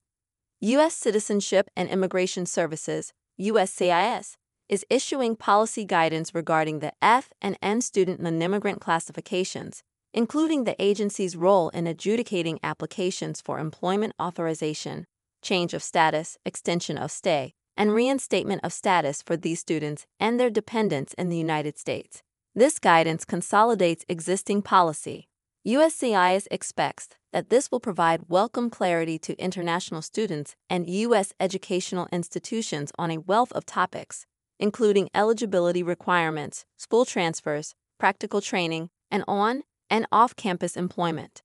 U.S. 0.59 0.93
Citizenship 0.93 1.67
and 1.75 1.89
Immigration 1.89 2.45
Services, 2.45 3.11
USCIS, 3.39 4.35
is 4.69 4.85
issuing 4.87 5.35
policy 5.35 5.83
guidance 5.83 6.35
regarding 6.35 6.77
the 6.77 6.93
F 7.01 7.31
and 7.41 7.57
M 7.59 7.81
student 7.81 8.21
non 8.21 8.39
immigrant 8.39 8.81
classifications 8.81 9.81
including 10.13 10.63
the 10.63 10.81
agency's 10.81 11.35
role 11.35 11.69
in 11.69 11.87
adjudicating 11.87 12.59
applications 12.63 13.41
for 13.41 13.59
employment 13.59 14.13
authorization, 14.21 15.05
change 15.41 15.73
of 15.73 15.83
status, 15.83 16.37
extension 16.45 16.97
of 16.97 17.11
stay, 17.11 17.53
and 17.77 17.93
reinstatement 17.93 18.61
of 18.63 18.73
status 18.73 19.21
for 19.21 19.37
these 19.37 19.59
students 19.59 20.05
and 20.19 20.39
their 20.39 20.49
dependents 20.49 21.13
in 21.13 21.29
the 21.29 21.37
United 21.37 21.77
States. 21.77 22.21
This 22.53 22.79
guidance 22.79 23.23
consolidates 23.23 24.05
existing 24.09 24.61
policy. 24.61 25.27
USCIS 25.65 26.47
expects 26.51 27.07
that 27.31 27.49
this 27.49 27.71
will 27.71 27.79
provide 27.79 28.27
welcome 28.27 28.69
clarity 28.69 29.17
to 29.19 29.39
international 29.39 30.01
students 30.01 30.55
and 30.69 30.89
U.S. 30.89 31.33
educational 31.39 32.09
institutions 32.11 32.91
on 32.97 33.09
a 33.11 33.19
wealth 33.19 33.51
of 33.53 33.65
topics, 33.65 34.25
including 34.59 35.09
eligibility 35.15 35.81
requirements, 35.81 36.65
school 36.77 37.05
transfers, 37.05 37.73
practical 37.99 38.41
training, 38.41 38.89
and 39.09 39.23
on 39.27 39.63
and 39.91 40.07
off 40.11 40.35
campus 40.35 40.75
employment. 40.75 41.43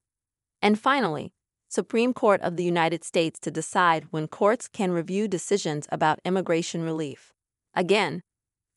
And 0.63 0.79
finally, 0.79 1.35
Supreme 1.69 2.15
Court 2.15 2.41
of 2.43 2.57
the 2.57 2.65
United 2.65 3.03
States 3.03 3.41
to 3.41 3.51
decide 3.51 4.07
when 4.11 4.29
courts 4.29 4.69
can 4.69 4.93
review 4.93 5.27
decisions 5.27 5.89
about 5.91 6.21
immigration 6.25 6.83
relief. 6.83 7.35
Again, 7.75 8.23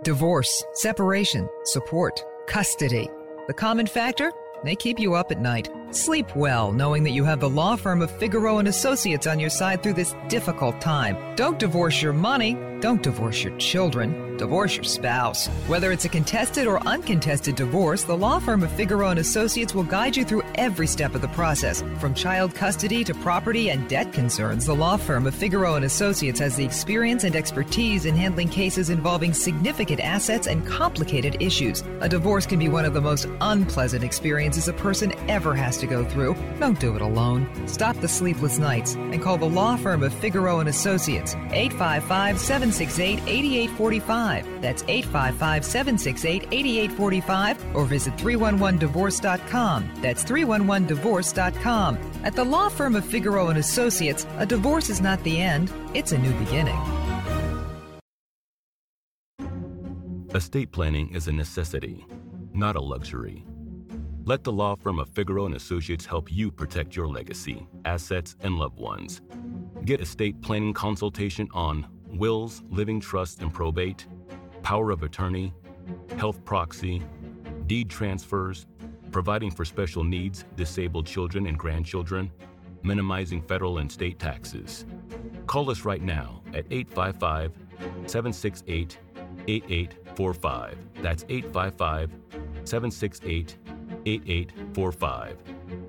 Divorce, 0.05 0.63
separation, 0.73 1.49
support, 1.63 2.23
custody. 2.45 3.09
The 3.47 3.55
common 3.55 3.87
factor? 3.87 4.31
They 4.63 4.75
keep 4.75 4.99
you 4.99 5.15
up 5.15 5.31
at 5.31 5.41
night. 5.41 5.71
Sleep 5.89 6.35
well 6.35 6.71
knowing 6.71 7.01
that 7.05 7.13
you 7.13 7.23
have 7.23 7.39
the 7.39 7.49
law 7.49 7.75
firm 7.75 8.03
of 8.03 8.11
Figueroa 8.11 8.59
and 8.59 8.67
Associates 8.67 9.25
on 9.25 9.39
your 9.39 9.49
side 9.49 9.81
through 9.81 9.95
this 9.95 10.13
difficult 10.29 10.79
time. 10.79 11.35
Don't 11.35 11.57
divorce 11.57 12.03
your 12.03 12.13
money, 12.13 12.53
don't 12.81 13.01
divorce 13.01 13.43
your 13.43 13.55
children, 13.57 14.37
divorce 14.37 14.75
your 14.75 14.83
spouse. 14.83 15.47
Whether 15.67 15.91
it's 15.91 16.05
a 16.05 16.09
contested 16.09 16.67
or 16.67 16.85
uncontested 16.85 17.55
divorce, 17.55 18.03
the 18.03 18.17
law 18.17 18.39
firm 18.39 18.63
of 18.63 18.71
Figueroa 18.71 19.11
and 19.11 19.19
Associates 19.19 19.73
will 19.73 19.83
guide 19.83 20.17
you 20.17 20.25
through 20.25 20.43
every 20.55 20.87
step 20.87 21.15
of 21.15 21.21
the 21.21 21.27
process. 21.29 21.83
From 21.99 22.13
child 22.13 22.53
custody 22.53 23.03
to 23.05 23.13
property 23.13 23.69
and 23.69 23.87
debt 23.87 24.11
concerns, 24.11 24.65
the 24.65 24.75
law 24.75 24.97
firm 24.97 25.25
of 25.25 25.33
Figueroa 25.33 25.77
and 25.77 25.85
Associates 25.85 26.39
has 26.39 26.55
the 26.55 26.65
experience 26.65 27.23
and 27.23 27.35
expertise 27.35 28.05
in 28.05 28.15
handling 28.15 28.49
cases 28.49 28.89
involving 28.89 29.33
significant 29.33 30.01
assets 30.01 30.47
and 30.47 30.67
complicated 30.67 31.37
issues. 31.39 31.83
A 32.01 32.09
divorce 32.09 32.45
can 32.45 32.59
be 32.59 32.69
one 32.69 32.85
of 32.85 32.93
the 32.93 33.01
most 33.01 33.27
unpleasant 33.41 34.03
experiences 34.03 34.67
a 34.67 34.73
person 34.73 35.13
ever 35.29 35.55
has 35.55 35.77
to 35.77 35.87
go 35.87 36.03
through. 36.03 36.35
Don't 36.59 36.79
do 36.79 36.95
it 36.95 37.01
alone. 37.01 37.49
Stop 37.67 37.95
the 38.01 38.07
sleepless 38.07 38.59
nights 38.59 38.95
and 38.95 39.21
call 39.21 39.37
the 39.37 39.45
law 39.45 39.77
firm 39.77 40.03
of 40.03 40.13
Figueroa 40.13 40.59
and 40.59 40.69
Associates 40.69 41.35
855 41.51 42.39
768 42.75 43.19
8845. 43.27 44.61
That's 44.61 44.83
855 44.83 45.65
768 45.65 46.47
8845 46.51 47.75
or 47.75 47.85
visit 47.85 48.15
311divorce.com. 48.17 49.91
That's 50.01 50.23
311divorce.com. 50.23 51.97
At 52.23 52.35
the 52.35 52.43
law 52.43 52.69
firm 52.69 52.95
of 52.95 53.05
Figueroa 53.05 53.49
and 53.49 53.59
Associates, 53.59 54.27
a 54.37 54.45
divorce 54.45 54.89
is 54.89 54.99
not 54.99 55.23
the 55.23 55.41
end, 55.41 55.71
it's 55.93 56.11
a 56.11 56.17
new 56.17 56.33
beginning. 56.39 56.79
Estate 60.33 60.71
planning 60.73 61.15
is 61.15 61.29
a 61.29 61.31
necessity, 61.31 62.05
not 62.53 62.75
a 62.75 62.81
luxury. 62.81 63.45
Let 64.25 64.43
the 64.43 64.51
law 64.51 64.75
firm 64.75 64.99
of 64.99 65.07
Figueroa 65.09 65.45
and 65.45 65.55
Associates 65.55 66.05
help 66.05 66.29
you 66.29 66.51
protect 66.51 66.93
your 66.93 67.07
legacy, 67.07 67.65
assets, 67.85 68.35
and 68.41 68.57
loved 68.57 68.79
ones. 68.79 69.21
Get 69.85 70.01
estate 70.01 70.41
planning 70.41 70.73
consultation 70.73 71.47
on 71.53 71.87
wills, 72.17 72.63
living 72.69 72.99
trust 72.99 73.41
and 73.41 73.53
probate, 73.53 74.07
power 74.63 74.91
of 74.91 75.03
attorney, 75.03 75.53
health 76.17 76.43
proxy, 76.45 77.01
deed 77.67 77.89
transfers, 77.89 78.67
providing 79.11 79.51
for 79.51 79.65
special 79.65 80.03
needs, 80.03 80.45
disabled 80.55 81.05
children 81.05 81.47
and 81.47 81.57
grandchildren, 81.57 82.31
minimizing 82.83 83.41
federal 83.41 83.79
and 83.79 83.91
state 83.91 84.19
taxes. 84.19 84.85
Call 85.47 85.69
us 85.69 85.85
right 85.85 86.01
now 86.01 86.41
at 86.53 86.65
855 86.71 87.51
768 88.05 88.99
8845. 89.47 90.77
That's 91.01 91.25
855 91.29 92.11
768 92.63 93.57
8845. 94.05 95.37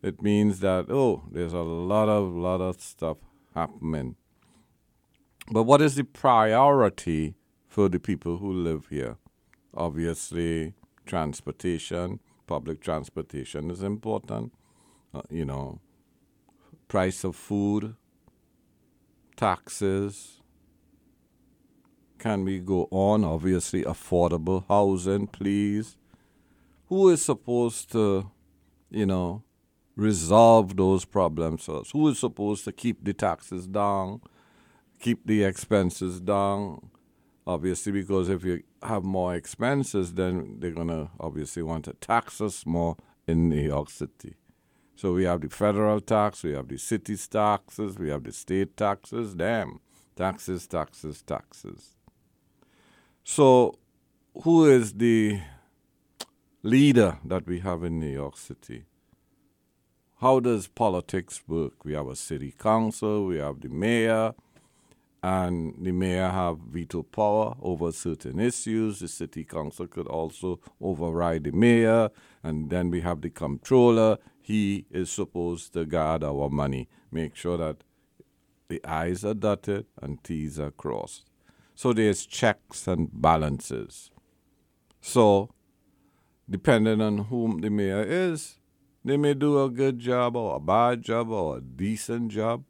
it 0.00 0.22
means 0.22 0.60
that 0.60 0.86
oh, 0.88 1.24
there's 1.30 1.52
a 1.52 1.58
lot 1.58 2.08
of 2.08 2.32
lot 2.32 2.62
of 2.62 2.80
stuff 2.80 3.18
happening. 3.54 4.16
But 5.50 5.64
what 5.64 5.82
is 5.82 5.96
the 5.96 6.04
priority 6.04 7.34
for 7.68 7.90
the 7.90 8.00
people 8.00 8.38
who 8.38 8.50
live 8.50 8.86
here? 8.88 9.18
Obviously, 9.74 10.72
transportation, 11.04 12.18
public 12.46 12.80
transportation 12.80 13.70
is 13.70 13.82
important. 13.82 14.54
Uh, 15.12 15.20
you 15.28 15.44
know, 15.44 15.78
price 16.88 17.22
of 17.22 17.36
food, 17.36 17.96
taxes. 19.36 20.37
Can 22.18 22.44
we 22.44 22.58
go 22.58 22.88
on? 22.90 23.24
Obviously, 23.24 23.84
affordable 23.84 24.64
housing, 24.66 25.28
please. 25.28 25.96
Who 26.86 27.10
is 27.10 27.24
supposed 27.24 27.92
to, 27.92 28.30
you 28.90 29.06
know, 29.06 29.44
resolve 29.94 30.76
those 30.76 31.04
problems 31.04 31.64
for 31.64 31.80
us? 31.80 31.90
Who 31.92 32.08
is 32.08 32.18
supposed 32.18 32.64
to 32.64 32.72
keep 32.72 33.04
the 33.04 33.12
taxes 33.12 33.66
down, 33.66 34.20
keep 34.98 35.26
the 35.26 35.44
expenses 35.44 36.20
down? 36.20 36.90
Obviously, 37.46 37.92
because 37.92 38.28
if 38.28 38.44
you 38.44 38.62
have 38.82 39.04
more 39.04 39.34
expenses, 39.34 40.14
then 40.14 40.56
they're 40.58 40.72
going 40.72 40.88
to 40.88 41.10
obviously 41.20 41.62
want 41.62 41.84
to 41.84 41.92
tax 41.94 42.40
us 42.40 42.66
more 42.66 42.96
in 43.26 43.48
New 43.48 43.62
York 43.62 43.90
City. 43.90 44.34
So 44.96 45.12
we 45.12 45.24
have 45.24 45.42
the 45.42 45.48
federal 45.48 46.00
tax, 46.00 46.42
we 46.42 46.52
have 46.52 46.68
the 46.68 46.78
city 46.78 47.16
taxes, 47.16 47.96
we 47.98 48.10
have 48.10 48.24
the 48.24 48.32
state 48.32 48.76
taxes. 48.76 49.34
Damn, 49.34 49.80
taxes, 50.16 50.66
taxes, 50.66 51.22
taxes. 51.22 51.97
So, 53.38 53.78
who 54.42 54.64
is 54.64 54.94
the 54.94 55.38
leader 56.64 57.18
that 57.24 57.46
we 57.46 57.60
have 57.60 57.84
in 57.84 58.00
New 58.00 58.12
York 58.12 58.36
City? 58.36 58.86
How 60.20 60.40
does 60.40 60.66
politics 60.66 61.42
work? 61.46 61.84
We 61.84 61.92
have 61.92 62.08
a 62.08 62.16
city 62.16 62.52
council, 62.58 63.26
we 63.26 63.36
have 63.36 63.60
the 63.60 63.68
mayor, 63.68 64.34
and 65.22 65.72
the 65.80 65.92
mayor 65.92 66.30
have 66.30 66.58
veto 66.58 67.04
power 67.04 67.54
over 67.62 67.92
certain 67.92 68.40
issues. 68.40 68.98
The 68.98 69.06
city 69.06 69.44
council 69.44 69.86
could 69.86 70.08
also 70.08 70.58
override 70.80 71.44
the 71.44 71.52
mayor, 71.52 72.10
and 72.42 72.70
then 72.70 72.90
we 72.90 73.02
have 73.02 73.20
the 73.20 73.30
comptroller. 73.30 74.18
He 74.40 74.84
is 74.90 75.12
supposed 75.12 75.74
to 75.74 75.86
guard 75.86 76.24
our 76.24 76.50
money, 76.50 76.88
make 77.12 77.36
sure 77.36 77.56
that 77.56 77.84
the 78.66 78.84
I's 78.84 79.24
are 79.24 79.34
dotted 79.34 79.86
and 80.02 80.24
T's 80.24 80.58
are 80.58 80.72
crossed. 80.72 81.27
So 81.78 81.92
there's 81.92 82.26
checks 82.26 82.88
and 82.88 83.08
balances. 83.12 84.10
So, 85.00 85.50
depending 86.50 87.00
on 87.00 87.18
whom 87.30 87.60
the 87.60 87.70
mayor 87.70 88.02
is, 88.02 88.58
they 89.04 89.16
may 89.16 89.34
do 89.34 89.62
a 89.62 89.70
good 89.70 90.00
job 90.00 90.34
or 90.34 90.56
a 90.56 90.58
bad 90.58 91.02
job 91.02 91.30
or 91.30 91.58
a 91.58 91.60
decent 91.60 92.32
job. 92.32 92.64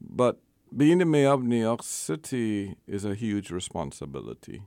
But 0.00 0.38
being 0.76 0.98
the 0.98 1.06
mayor 1.06 1.30
of 1.30 1.42
New 1.42 1.58
York 1.58 1.82
City 1.82 2.76
is 2.86 3.04
a 3.04 3.16
huge 3.16 3.50
responsibility. 3.50 4.62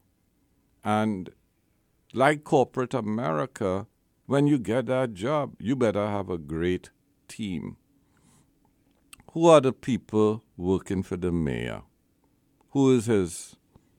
And 0.83 1.29
like 2.13 2.43
corporate 2.43 2.93
America, 2.93 3.87
when 4.25 4.47
you 4.47 4.59
get 4.59 4.87
that 4.87 5.13
job, 5.13 5.55
you 5.57 5.77
better 5.77 6.05
have 6.05 6.29
a 6.29 6.37
great 6.37 6.89
team. 7.29 7.77
Who 9.31 9.47
are 9.47 9.61
the 9.61 9.71
people 9.71 10.43
working 10.57 11.01
for 11.01 11.15
the 11.15 11.31
mayor? 11.31 11.83
Who 12.77 12.95
is 12.95 13.07
his 13.07 13.55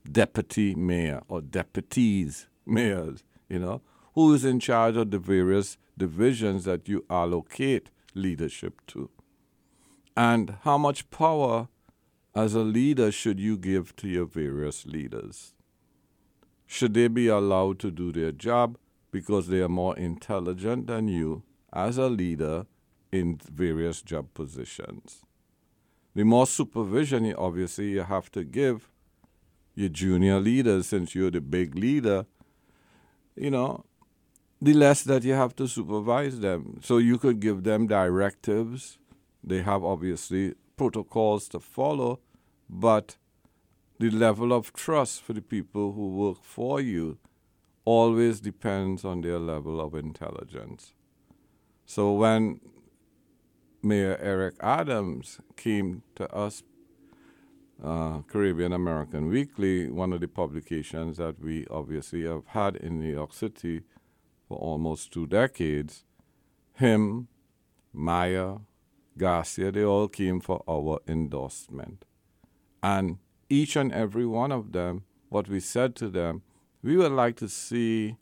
deputy 0.08 0.72
mayor 0.72 1.24
or 1.26 1.40
deputies 1.40 2.46
mayors? 2.64 3.24
You 3.48 3.58
know, 3.58 3.82
who 4.14 4.32
is 4.32 4.44
in 4.44 4.60
charge 4.60 4.96
of 4.96 5.10
the 5.10 5.18
various 5.18 5.76
divisions 5.98 6.62
that 6.66 6.88
you 6.88 7.04
allocate 7.10 7.90
leadership 8.14 8.80
to? 8.86 9.10
And 10.16 10.58
how 10.62 10.78
much 10.78 11.10
power 11.10 11.66
as 12.36 12.54
a 12.54 12.60
leader 12.60 13.10
should 13.10 13.40
you 13.40 13.56
give 13.58 13.96
to 13.96 14.06
your 14.06 14.26
various 14.26 14.86
leaders? 14.86 15.54
Should 16.64 16.94
they 16.94 17.08
be 17.08 17.26
allowed 17.26 17.80
to 17.80 17.90
do 17.90 18.12
their 18.12 18.30
job 18.30 18.78
because 19.10 19.48
they 19.48 19.58
are 19.58 19.68
more 19.68 19.96
intelligent 19.96 20.86
than 20.86 21.08
you 21.08 21.42
as 21.72 21.98
a 21.98 22.08
leader 22.08 22.66
in 23.10 23.40
various 23.50 24.02
job 24.02 24.32
positions? 24.34 25.24
The 26.18 26.24
more 26.24 26.48
supervision, 26.48 27.26
you 27.26 27.36
obviously, 27.38 27.90
you 27.90 28.02
have 28.02 28.28
to 28.32 28.42
give 28.42 28.90
your 29.76 29.88
junior 29.88 30.40
leaders, 30.40 30.88
since 30.88 31.14
you're 31.14 31.30
the 31.30 31.40
big 31.40 31.76
leader, 31.76 32.26
you 33.36 33.52
know, 33.52 33.84
the 34.60 34.72
less 34.72 35.04
that 35.04 35.22
you 35.22 35.34
have 35.34 35.54
to 35.54 35.68
supervise 35.68 36.40
them. 36.40 36.80
So 36.82 36.98
you 36.98 37.18
could 37.18 37.38
give 37.38 37.62
them 37.62 37.86
directives. 37.86 38.98
They 39.44 39.62
have 39.62 39.84
obviously 39.84 40.54
protocols 40.76 41.46
to 41.50 41.60
follow, 41.60 42.18
but 42.68 43.16
the 44.00 44.10
level 44.10 44.52
of 44.52 44.72
trust 44.72 45.22
for 45.22 45.34
the 45.34 45.40
people 45.40 45.92
who 45.92 46.08
work 46.16 46.42
for 46.42 46.80
you 46.80 47.18
always 47.84 48.40
depends 48.40 49.04
on 49.04 49.20
their 49.20 49.38
level 49.38 49.80
of 49.80 49.94
intelligence. 49.94 50.94
So 51.86 52.12
when 52.12 52.58
Mayor 53.82 54.18
Eric 54.20 54.54
Adams 54.60 55.40
came 55.56 56.02
to 56.16 56.32
us, 56.34 56.62
uh, 57.82 58.20
Caribbean 58.22 58.72
American 58.72 59.28
Weekly, 59.28 59.88
one 59.88 60.12
of 60.12 60.20
the 60.20 60.28
publications 60.28 61.16
that 61.18 61.40
we 61.40 61.66
obviously 61.70 62.24
have 62.24 62.44
had 62.48 62.76
in 62.76 62.98
New 63.00 63.12
York 63.12 63.32
City 63.32 63.82
for 64.48 64.58
almost 64.58 65.12
two 65.12 65.26
decades, 65.26 66.04
him, 66.74 67.28
Maya, 67.92 68.56
Garcia, 69.16 69.70
they 69.70 69.84
all 69.84 70.08
came 70.08 70.40
for 70.40 70.62
our 70.68 71.00
endorsement. 71.06 72.04
And 72.82 73.18
each 73.48 73.76
and 73.76 73.92
every 73.92 74.26
one 74.26 74.52
of 74.52 74.72
them, 74.72 75.04
what 75.28 75.48
we 75.48 75.60
said 75.60 75.94
to 75.96 76.08
them, 76.08 76.42
we 76.82 76.96
would 76.96 77.12
like 77.12 77.36
to 77.36 77.48
see 77.48 78.16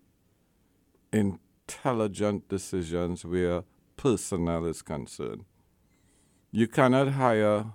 intelligent 1.12 2.48
decisions 2.48 3.24
where 3.24 3.64
personnel 3.96 4.64
is 4.66 4.82
concerned. 4.82 5.44
You 6.50 6.68
cannot 6.68 7.08
hire, 7.08 7.66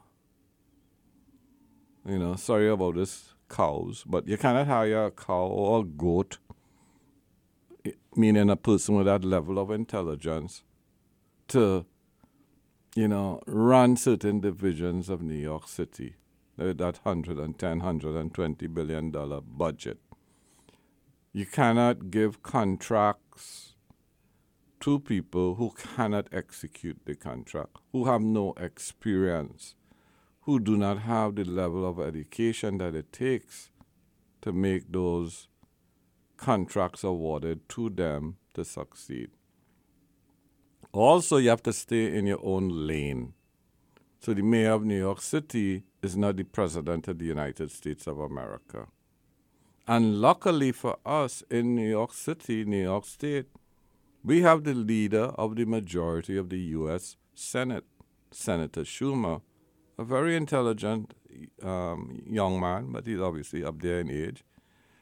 you 2.05 2.19
know, 2.19 2.35
sorry 2.35 2.69
about 2.69 2.95
this, 2.95 3.33
cows, 3.49 4.03
but 4.07 4.27
you 4.27 4.37
cannot 4.37 4.67
hire 4.67 5.05
a 5.05 5.11
cow 5.11 5.45
or 5.45 5.81
a 5.81 5.83
goat, 5.83 6.37
meaning 8.15 8.49
a 8.49 8.55
person 8.55 8.95
with 8.95 9.05
that 9.05 9.23
level 9.23 9.59
of 9.59 9.71
intelligence, 9.71 10.63
to, 11.49 11.85
you 12.95 13.07
know, 13.07 13.41
run 13.45 13.97
certain 13.97 14.39
divisions 14.39 15.09
of 15.09 15.21
New 15.21 15.35
York 15.35 15.67
City 15.67 16.15
with 16.57 16.77
that 16.77 16.99
110, 17.03 17.79
120 17.79 18.67
billion 18.67 19.11
dollar 19.11 19.41
budget. 19.41 19.99
You 21.33 21.45
cannot 21.45 22.11
give 22.11 22.43
contracts 22.43 23.70
to 24.81 24.99
people 24.99 25.55
who 25.55 25.71
cannot 25.71 26.27
execute 26.31 26.99
the 27.05 27.15
contract, 27.15 27.77
who 27.91 28.05
have 28.05 28.21
no 28.21 28.53
experience, 28.57 29.75
who 30.41 30.59
do 30.59 30.75
not 30.75 30.99
have 30.99 31.35
the 31.35 31.43
level 31.43 31.87
of 31.87 31.99
education 31.99 32.79
that 32.79 32.95
it 32.95 33.13
takes 33.13 33.69
to 34.41 34.51
make 34.51 34.91
those 34.91 35.47
contracts 36.35 37.03
awarded 37.03 37.69
to 37.69 37.89
them 37.89 38.37
to 38.55 38.65
succeed. 38.65 39.29
Also, 40.91 41.37
you 41.37 41.49
have 41.49 41.63
to 41.63 41.71
stay 41.71 42.17
in 42.17 42.25
your 42.25 42.43
own 42.43 42.87
lane. 42.87 43.33
So, 44.19 44.33
the 44.33 44.41
mayor 44.41 44.71
of 44.73 44.83
New 44.83 44.97
York 44.97 45.21
City 45.21 45.83
is 46.01 46.17
not 46.17 46.37
the 46.37 46.43
president 46.43 47.07
of 47.07 47.19
the 47.19 47.25
United 47.25 47.71
States 47.71 48.07
of 48.07 48.19
America. 48.19 48.87
And 49.87 50.19
luckily 50.19 50.71
for 50.71 50.97
us 51.05 51.43
in 51.49 51.75
New 51.75 51.89
York 51.89 52.13
City, 52.13 52.65
New 52.65 52.83
York 52.83 53.05
State, 53.05 53.45
we 54.23 54.41
have 54.41 54.63
the 54.63 54.73
leader 54.73 55.25
of 55.35 55.55
the 55.55 55.65
majority 55.65 56.37
of 56.37 56.49
the 56.49 56.59
U.S. 56.59 57.15
Senate, 57.33 57.85
Senator 58.31 58.81
Schumer, 58.81 59.41
a 59.97 60.03
very 60.03 60.35
intelligent 60.35 61.13
um, 61.63 62.21
young 62.25 62.59
man, 62.59 62.91
but 62.91 63.05
he's 63.05 63.19
obviously 63.19 63.63
up 63.63 63.81
there 63.81 63.99
in 63.99 64.09
age. 64.09 64.43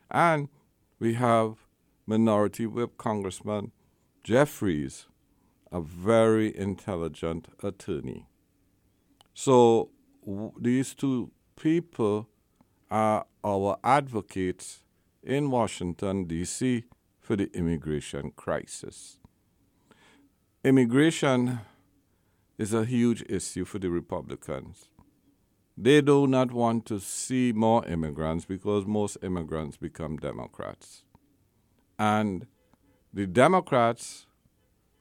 And 0.09 0.49
we 0.99 1.13
have 1.15 1.65
Minority 2.05 2.65
Whip 2.65 2.97
Congressman 2.97 3.71
Jeffries, 4.23 5.07
a 5.71 5.81
very 5.81 6.55
intelligent 6.55 7.47
attorney. 7.63 8.27
So 9.33 9.89
w- 10.25 10.53
these 10.59 10.93
two 10.93 11.31
people 11.55 12.27
are 12.89 13.25
our 13.43 13.77
advocates 13.83 14.83
in 15.23 15.51
Washington, 15.51 16.25
D.C. 16.25 16.85
for 17.29 17.35
the 17.35 17.55
immigration 17.55 18.31
crisis. 18.35 19.19
Immigration 20.63 21.59
is 22.57 22.73
a 22.73 22.85
huge 22.85 23.23
issue 23.29 23.65
for 23.65 23.77
the 23.77 23.91
Republicans. 23.91 24.87
They 25.77 26.01
do 26.01 26.25
not 26.25 26.51
want 26.51 26.87
to 26.87 26.99
see 26.99 27.51
more 27.51 27.85
immigrants 27.85 28.45
because 28.45 28.87
most 28.87 29.17
immigrants 29.21 29.77
become 29.77 30.17
Democrats. 30.17 31.03
And 31.99 32.47
the 33.13 33.27
Democrats 33.27 34.25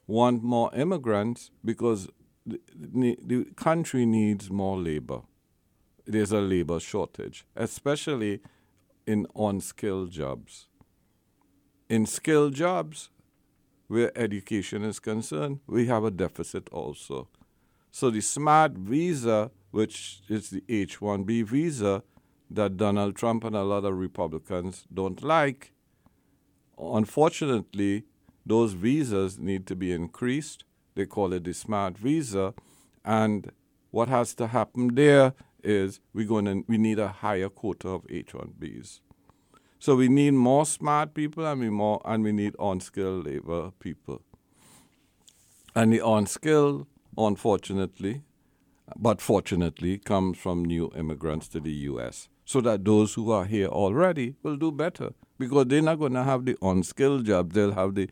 want 0.07 0.43
more 0.43 0.71
immigrants 0.75 1.51
because 1.65 2.11
the, 2.45 2.61
the, 2.75 3.19
the 3.25 3.45
country 3.57 4.05
needs 4.05 4.51
more 4.51 4.77
labor. 4.77 5.23
There's 6.05 6.33
a 6.33 6.43
labor 6.43 6.79
shortage, 6.79 7.47
especially 7.57 8.41
in 9.07 9.27
unskilled 9.35 10.11
jobs. 10.11 10.68
In 11.89 12.05
skilled 12.05 12.55
jobs, 12.55 13.09
where 13.87 14.17
education 14.17 14.85
is 14.85 15.01
concerned, 15.01 15.61
we 15.67 15.87
have 15.87 16.05
a 16.05 16.11
deficit 16.11 16.69
also. 16.71 17.29
So 17.91 18.11
the 18.11 18.21
SMART 18.21 18.73
visa, 18.73 19.51
which 19.71 20.21
is 20.29 20.51
the 20.51 20.63
H 20.69 21.01
1B 21.01 21.47
visa 21.47 22.03
that 22.51 22.77
Donald 22.77 23.17
Trump 23.17 23.45
and 23.45 23.57
a 23.57 23.63
lot 23.63 23.87
of 23.87 23.97
Republicans 23.97 24.87
don't 24.93 25.23
like, 25.23 25.73
unfortunately, 26.79 28.05
those 28.45 28.75
visas 28.75 29.39
need 29.39 29.67
to 29.67 29.75
be 29.75 29.93
increased. 29.93 30.65
They 30.95 31.07
call 31.07 31.33
it 31.33 31.45
the 31.45 31.55
SMART 31.55 31.97
visa. 31.97 32.53
And 33.03 33.51
what 33.91 34.09
has 34.09 34.35
to 34.35 34.49
happen 34.49 34.95
there 34.95 35.33
is 35.63 36.01
we're 36.13 36.27
going 36.27 36.45
to, 36.45 36.65
we 36.69 36.77
need 36.77 36.99
a 36.99 37.09
higher 37.09 37.49
quota 37.49 37.89
of 37.89 38.07
H1Bs. 38.09 39.01
So 39.79 39.95
we 39.95 40.09
need 40.09 40.33
more 40.33 40.67
smart 40.67 41.15
people 41.15 41.47
and 41.47 41.61
we 41.61 41.71
more 41.71 42.01
and 42.05 42.25
we 42.25 42.33
need 42.33 42.57
unskilled 42.59 43.27
labor 43.27 43.71
people. 43.79 44.23
And 45.75 45.93
the 45.93 46.05
unskilled, 46.05 46.87
unfortunately, 47.17 48.23
but 48.97 49.21
fortunately, 49.21 49.99
comes 49.99 50.39
from 50.39 50.65
new 50.65 50.91
immigrants 50.97 51.47
to 51.49 51.61
the 51.61 51.71
U.S. 51.71 52.29
So 52.45 52.61
that 52.63 52.85
those 52.85 53.15
who 53.15 53.31
are 53.31 53.45
here 53.45 53.69
already 53.69 54.35
will 54.43 54.57
do 54.57 54.73
better 54.73 55.13
because 55.39 55.67
they're 55.67 55.83
not 55.83 55.99
going 55.99 56.15
to 56.15 56.25
have 56.25 56.47
the 56.47 56.57
unskilled 56.63 57.27
job; 57.27 57.53
they'll 57.53 57.73
have 57.73 57.95
the 57.95 58.09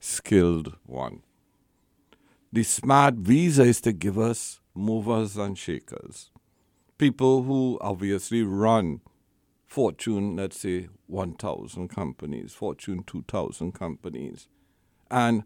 skilled 0.00 0.74
one. 0.84 1.22
The 2.52 2.62
smart 2.62 3.14
visa 3.16 3.64
is 3.64 3.80
to 3.82 3.92
give 3.92 4.18
us 4.18 4.60
movers 4.74 5.36
and 5.36 5.58
shakers, 5.58 6.30
people 6.96 7.42
who 7.42 7.78
obviously 7.80 8.42
run 8.42 9.00
Fortune, 9.66 10.36
let's 10.36 10.60
say 10.60 10.88
1,000 11.06 11.88
companies, 11.88 12.54
Fortune 12.54 13.02
2,000 13.04 13.72
companies. 13.72 14.48
And 15.10 15.44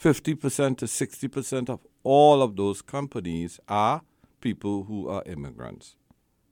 50% 0.00 0.78
to 0.78 0.84
60% 0.84 1.70
of 1.70 1.80
all 2.02 2.42
of 2.42 2.56
those 2.56 2.82
companies 2.82 3.58
are 3.68 4.02
people 4.40 4.84
who 4.84 5.08
are 5.08 5.22
immigrants. 5.26 5.96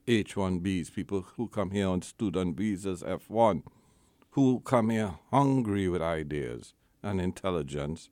H 0.07 0.35
1Bs, 0.35 0.93
people 0.93 1.25
who 1.35 1.47
come 1.47 1.71
here 1.71 1.87
on 1.87 2.01
student 2.01 2.57
visas, 2.57 3.01
F1, 3.01 3.63
who 4.31 4.59
come 4.59 4.89
here 4.89 5.15
hungry 5.31 5.87
with 5.87 6.01
ideas 6.01 6.73
and 7.01 7.21
intelligence, 7.21 8.09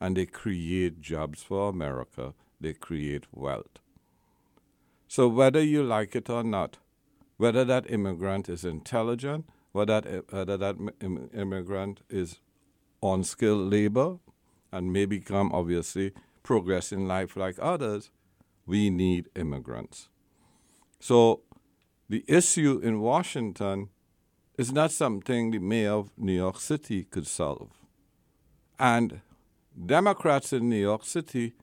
and 0.00 0.16
they 0.16 0.26
create 0.26 1.00
jobs 1.00 1.42
for 1.42 1.68
America, 1.68 2.34
they 2.60 2.72
create 2.72 3.26
wealth. 3.32 3.78
So, 5.08 5.28
whether 5.28 5.62
you 5.62 5.82
like 5.82 6.14
it 6.14 6.28
or 6.28 6.42
not, 6.42 6.78
whether 7.40 7.64
that 7.64 7.90
immigrant 7.90 8.50
is 8.50 8.66
intelligent, 8.66 9.48
whether 9.72 10.02
that, 10.02 10.30
whether 10.30 10.58
that 10.58 10.76
Im- 11.00 11.30
immigrant 11.32 12.02
is 12.10 12.38
on 13.00 13.24
skilled 13.24 13.72
labor 13.72 14.18
and 14.70 14.92
may 14.92 15.06
become 15.06 15.50
obviously 15.50 16.12
progress 16.42 16.92
in 16.92 17.08
life 17.08 17.38
like 17.38 17.56
others, 17.58 18.10
we 18.66 18.90
need 18.90 19.30
immigrants. 19.34 20.10
So 20.98 21.40
the 22.10 22.26
issue 22.28 22.78
in 22.84 23.00
Washington 23.00 23.88
is 24.58 24.70
not 24.70 24.92
something 24.92 25.50
the 25.50 25.60
mayor 25.60 25.92
of 25.92 26.10
New 26.18 26.36
York 26.36 26.60
City 26.60 27.04
could 27.04 27.26
solve. 27.26 27.70
And 28.78 29.22
Democrats 29.86 30.52
in 30.52 30.68
New 30.68 30.82
York 30.82 31.06
City 31.06 31.54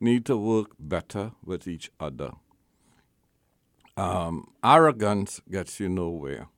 need 0.00 0.24
to 0.24 0.38
work 0.38 0.70
better 0.78 1.32
with 1.44 1.68
each 1.68 1.90
other 2.00 2.30
um, 3.98 4.48
arrogance 4.62 5.40
gets 5.50 5.80
you 5.80 5.88
nowhere. 5.88 6.48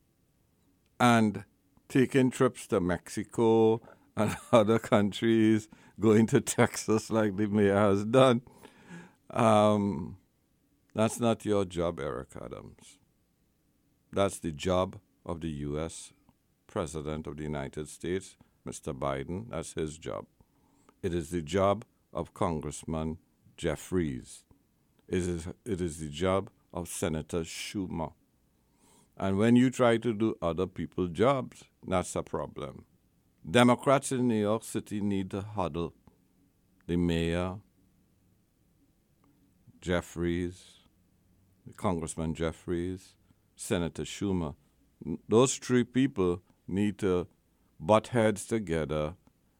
And 0.99 1.43
taking 1.89 2.29
trips 2.29 2.67
to 2.67 2.79
Mexico 2.79 3.81
and 4.15 4.35
other 4.51 4.77
countries, 4.77 5.67
going 5.99 6.27
to 6.27 6.39
Texas 6.39 7.09
like 7.09 7.37
the 7.37 7.47
mayor 7.47 7.75
has 7.75 8.05
done, 8.05 8.41
um, 9.31 10.17
that's 10.93 11.19
not 11.19 11.43
your 11.45 11.65
job, 11.65 11.99
Eric 11.99 12.29
Adams. 12.35 12.99
That's 14.13 14.39
the 14.39 14.51
job 14.51 14.99
of 15.25 15.41
the 15.41 15.49
U.S. 15.49 16.11
President 16.67 17.25
of 17.27 17.37
the 17.37 17.43
United 17.43 17.87
States, 17.87 18.35
Mr. 18.67 18.93
Biden. 18.93 19.49
That's 19.49 19.73
his 19.73 19.97
job. 19.97 20.25
It 21.01 21.13
is 21.13 21.29
the 21.29 21.41
job 21.41 21.85
of 22.13 22.33
Congressman 22.33 23.17
Jeffries. 23.57 24.43
It 25.07 25.19
is, 25.19 25.47
it 25.65 25.81
is 25.81 25.99
the 25.99 26.09
job 26.09 26.49
of 26.73 26.87
Senator 26.87 27.41
Schumer. 27.41 28.13
And 29.17 29.37
when 29.37 29.55
you 29.55 29.69
try 29.69 29.97
to 29.97 30.13
do 30.13 30.35
other 30.41 30.67
people's 30.67 31.11
jobs, 31.11 31.63
that's 31.85 32.15
a 32.15 32.23
problem. 32.23 32.85
Democrats 33.49 34.11
in 34.11 34.27
New 34.27 34.41
York 34.41 34.63
City 34.63 35.01
need 35.01 35.31
to 35.31 35.41
huddle. 35.41 35.93
The 36.87 36.95
mayor, 36.97 37.55
Jeffries, 39.81 40.63
Congressman 41.75 42.33
Jeffries, 42.35 43.15
Senator 43.55 44.03
Schumer. 44.03 44.55
Those 45.27 45.55
three 45.55 45.83
people 45.83 46.41
need 46.67 46.97
to 46.99 47.27
butt 47.79 48.07
heads 48.07 48.45
together 48.45 49.15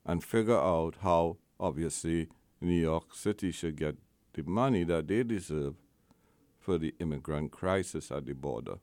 and 0.06 0.24
figure 0.24 0.60
out 0.60 0.98
how, 1.02 1.38
obviously, 1.60 2.30
New 2.60 2.80
York 2.80 3.16
City 3.16 3.52
should 3.52 3.76
get 3.76 3.96
the 4.34 4.44
money 4.44 4.84
that 4.84 5.08
they 5.08 5.24
deserve 5.24 5.76
for 6.62 6.78
the 6.78 6.94
immigrant 7.00 7.52
crisis 7.52 8.12
at 8.12 8.26
the 8.26 8.34
border. 8.34 8.76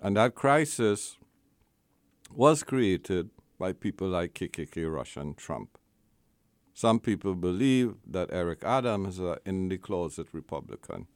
And 0.00 0.16
that 0.16 0.34
crisis 0.34 1.18
was 2.32 2.62
created 2.62 3.30
by 3.58 3.72
people 3.72 4.08
like 4.08 4.34
KKK, 4.34 4.92
Russia, 4.92 5.20
and 5.20 5.36
Trump. 5.36 5.76
Some 6.72 7.00
people 7.00 7.34
believe 7.34 7.96
that 8.06 8.28
Eric 8.32 8.62
Adams 8.62 9.14
is 9.14 9.18
an 9.18 9.38
in 9.44 9.68
the 9.68 9.78
closet 9.78 10.28
Republican. 10.32 11.08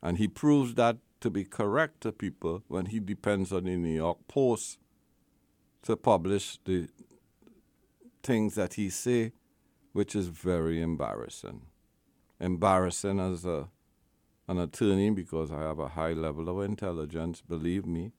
And 0.00 0.18
he 0.18 0.28
proves 0.28 0.74
that 0.74 0.98
to 1.20 1.30
be 1.30 1.44
correct 1.44 2.02
to 2.02 2.12
people 2.12 2.62
when 2.68 2.86
he 2.86 3.00
depends 3.00 3.52
on 3.52 3.64
the 3.64 3.76
New 3.76 3.96
York 3.96 4.18
Post 4.28 4.78
to 5.82 5.96
publish 5.96 6.58
the 6.64 6.88
things 8.22 8.54
that 8.54 8.74
he 8.74 8.90
say, 8.90 9.32
which 9.92 10.14
is 10.14 10.28
very 10.28 10.80
embarrassing. 10.80 11.62
Embarrassing 12.38 13.18
as 13.18 13.44
a 13.44 13.68
an 14.48 14.58
attorney 14.58 15.10
because 15.10 15.50
I 15.50 15.60
have 15.62 15.78
a 15.78 15.88
high 15.88 16.12
level 16.12 16.48
of 16.48 16.64
intelligence, 16.64 17.42
believe 17.46 17.86
me. 17.86 18.12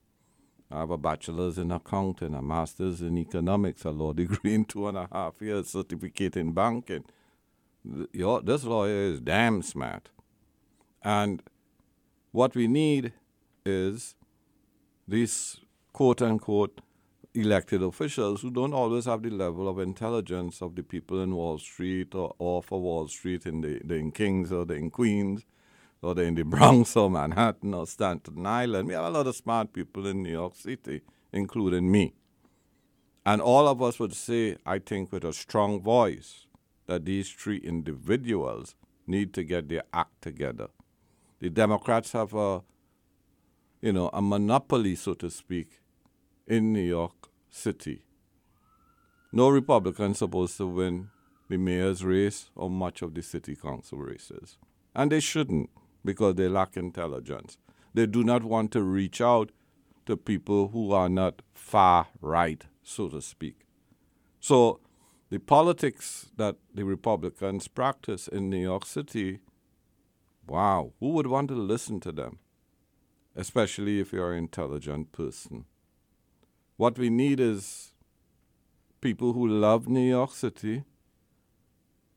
I 0.70 0.80
have 0.80 0.90
a 0.90 0.98
bachelor's 0.98 1.56
in 1.56 1.72
accounting, 1.72 2.34
a 2.34 2.42
master's 2.42 3.00
in 3.00 3.16
economics, 3.16 3.84
a 3.84 3.90
law 3.90 4.12
degree 4.22 4.54
in 4.54 4.64
two 4.64 4.88
and 4.88 4.98
a 4.98 5.08
half 5.10 5.40
years, 5.40 5.70
certificate 5.70 6.36
in 6.36 6.52
banking. 6.52 7.04
Your, 8.12 8.42
this 8.42 8.64
lawyer 8.64 9.12
is 9.12 9.20
damn 9.20 9.62
smart. 9.62 10.10
And 11.02 11.42
what 12.32 12.54
we 12.54 12.66
need 12.68 13.12
is 13.64 14.14
these 15.06 15.60
quote 15.92 16.20
unquote 16.20 16.82
elected 17.34 17.82
officials 17.82 18.42
who 18.42 18.50
don't 18.50 18.74
always 18.74 19.06
have 19.06 19.22
the 19.22 19.30
level 19.30 19.68
of 19.68 19.78
intelligence 19.78 20.60
of 20.60 20.74
the 20.74 20.82
people 20.82 21.22
in 21.22 21.34
Wall 21.34 21.56
Street 21.58 22.14
or 22.14 22.34
off 22.38 22.72
of 22.72 22.80
Wall 22.80 23.08
Street 23.08 23.46
in 23.46 23.60
the, 23.62 23.80
the 23.84 23.94
in 23.94 24.10
Kings 24.10 24.52
or 24.52 24.66
the 24.66 24.74
in 24.74 24.90
Queens 24.90 25.44
they're 26.02 26.24
in 26.24 26.34
the 26.34 26.44
Bronx 26.44 26.96
or 26.96 27.10
Manhattan 27.10 27.74
or 27.74 27.86
Staten 27.86 28.46
Island. 28.46 28.88
We 28.88 28.94
have 28.94 29.04
a 29.04 29.10
lot 29.10 29.26
of 29.26 29.34
smart 29.34 29.72
people 29.72 30.06
in 30.06 30.22
New 30.22 30.30
York 30.30 30.54
City, 30.54 31.02
including 31.32 31.90
me. 31.90 32.14
And 33.26 33.42
all 33.42 33.68
of 33.68 33.82
us 33.82 33.98
would 33.98 34.14
say, 34.14 34.56
I 34.64 34.78
think, 34.78 35.12
with 35.12 35.24
a 35.24 35.32
strong 35.32 35.80
voice, 35.80 36.46
that 36.86 37.04
these 37.04 37.28
three 37.28 37.58
individuals 37.58 38.74
need 39.06 39.34
to 39.34 39.44
get 39.44 39.68
their 39.68 39.82
act 39.92 40.22
together. 40.22 40.68
The 41.40 41.50
Democrats 41.50 42.12
have 42.12 42.32
a, 42.34 42.62
you 43.82 43.92
know, 43.92 44.08
a 44.12 44.22
monopoly, 44.22 44.94
so 44.94 45.14
to 45.14 45.30
speak, 45.30 45.80
in 46.46 46.72
New 46.72 46.80
York 46.80 47.28
City. 47.50 48.02
No 49.32 49.50
Republican 49.50 50.14
supposed 50.14 50.56
to 50.56 50.66
win 50.66 51.10
the 51.48 51.58
mayor's 51.58 52.04
race 52.04 52.50
or 52.54 52.70
much 52.70 53.02
of 53.02 53.14
the 53.14 53.22
city 53.22 53.54
council 53.54 53.98
races. 53.98 54.56
And 54.94 55.12
they 55.12 55.20
shouldn't 55.20 55.70
because 56.08 56.36
they 56.36 56.48
lack 56.48 56.74
intelligence. 56.74 57.58
They 57.92 58.06
do 58.06 58.24
not 58.24 58.42
want 58.42 58.72
to 58.72 58.82
reach 58.82 59.20
out 59.20 59.50
to 60.06 60.16
people 60.16 60.68
who 60.68 60.90
are 60.90 61.10
not 61.10 61.42
far 61.52 62.06
right, 62.22 62.64
so 62.82 63.10
to 63.10 63.20
speak. 63.20 63.66
So 64.40 64.80
the 65.28 65.38
politics 65.38 66.30
that 66.38 66.56
the 66.74 66.86
Republicans 66.86 67.68
practice 67.68 68.26
in 68.26 68.48
New 68.48 68.62
York 68.62 68.86
City, 68.86 69.40
wow, 70.46 70.94
who 70.98 71.10
would 71.10 71.26
want 71.26 71.48
to 71.48 71.54
listen 71.54 72.00
to 72.00 72.10
them? 72.10 72.38
Especially 73.36 74.00
if 74.00 74.10
you're 74.10 74.32
an 74.32 74.38
intelligent 74.38 75.12
person. 75.12 75.66
What 76.78 76.98
we 76.98 77.10
need 77.10 77.38
is 77.38 77.92
people 79.02 79.34
who 79.34 79.46
love 79.46 79.88
New 79.88 80.08
York 80.08 80.32
City 80.32 80.84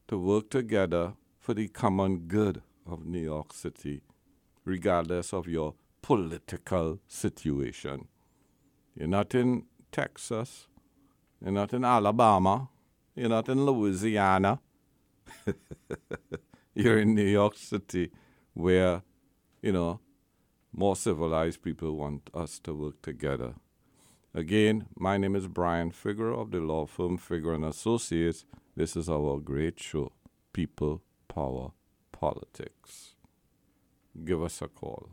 to 0.08 0.18
work 0.18 0.50
together 0.50 1.16
for 1.42 1.54
the 1.54 1.68
common 1.68 2.20
good 2.20 2.62
of 2.86 3.06
New 3.06 3.22
York 3.22 3.54
City, 3.54 4.02
regardless 4.66 5.34
of 5.34 5.48
your 5.48 5.76
political 6.02 7.00
situation. 7.08 8.08
You're 8.96 9.08
not 9.08 9.34
in 9.36 9.66
Texas, 9.92 10.68
you're 11.42 11.52
not 11.52 11.74
in 11.74 11.86
Alabama, 11.86 12.70
you're 13.16 13.30
not 13.30 13.50
in 13.50 13.66
Louisiana. 13.66 14.60
You're 16.74 17.00
in 17.00 17.16
New 17.16 17.28
York 17.28 17.58
City, 17.58 18.12
where, 18.54 19.02
you 19.62 19.74
know, 19.74 20.00
more 20.72 20.96
civilized 20.96 21.62
people 21.62 21.96
want 21.98 22.30
us 22.34 22.60
to 22.60 22.74
work 22.74 23.02
together. 23.02 23.56
Again, 24.34 24.88
my 24.98 25.18
name 25.18 25.36
is 25.36 25.48
Brian 25.48 25.92
Figueroa 25.92 26.40
of 26.40 26.52
the 26.52 26.62
law 26.62 26.86
firm 26.86 27.18
Figueroa 27.18 27.56
and 27.56 27.66
Associates. 27.66 28.46
This 28.78 28.96
is 28.96 29.10
our 29.10 29.40
great 29.40 29.82
show, 29.82 30.14
People, 30.54 31.02
Power, 31.28 31.72
Politics. 32.22 33.16
Give 34.24 34.44
us 34.44 34.62
a 34.62 34.68
call. 34.68 35.10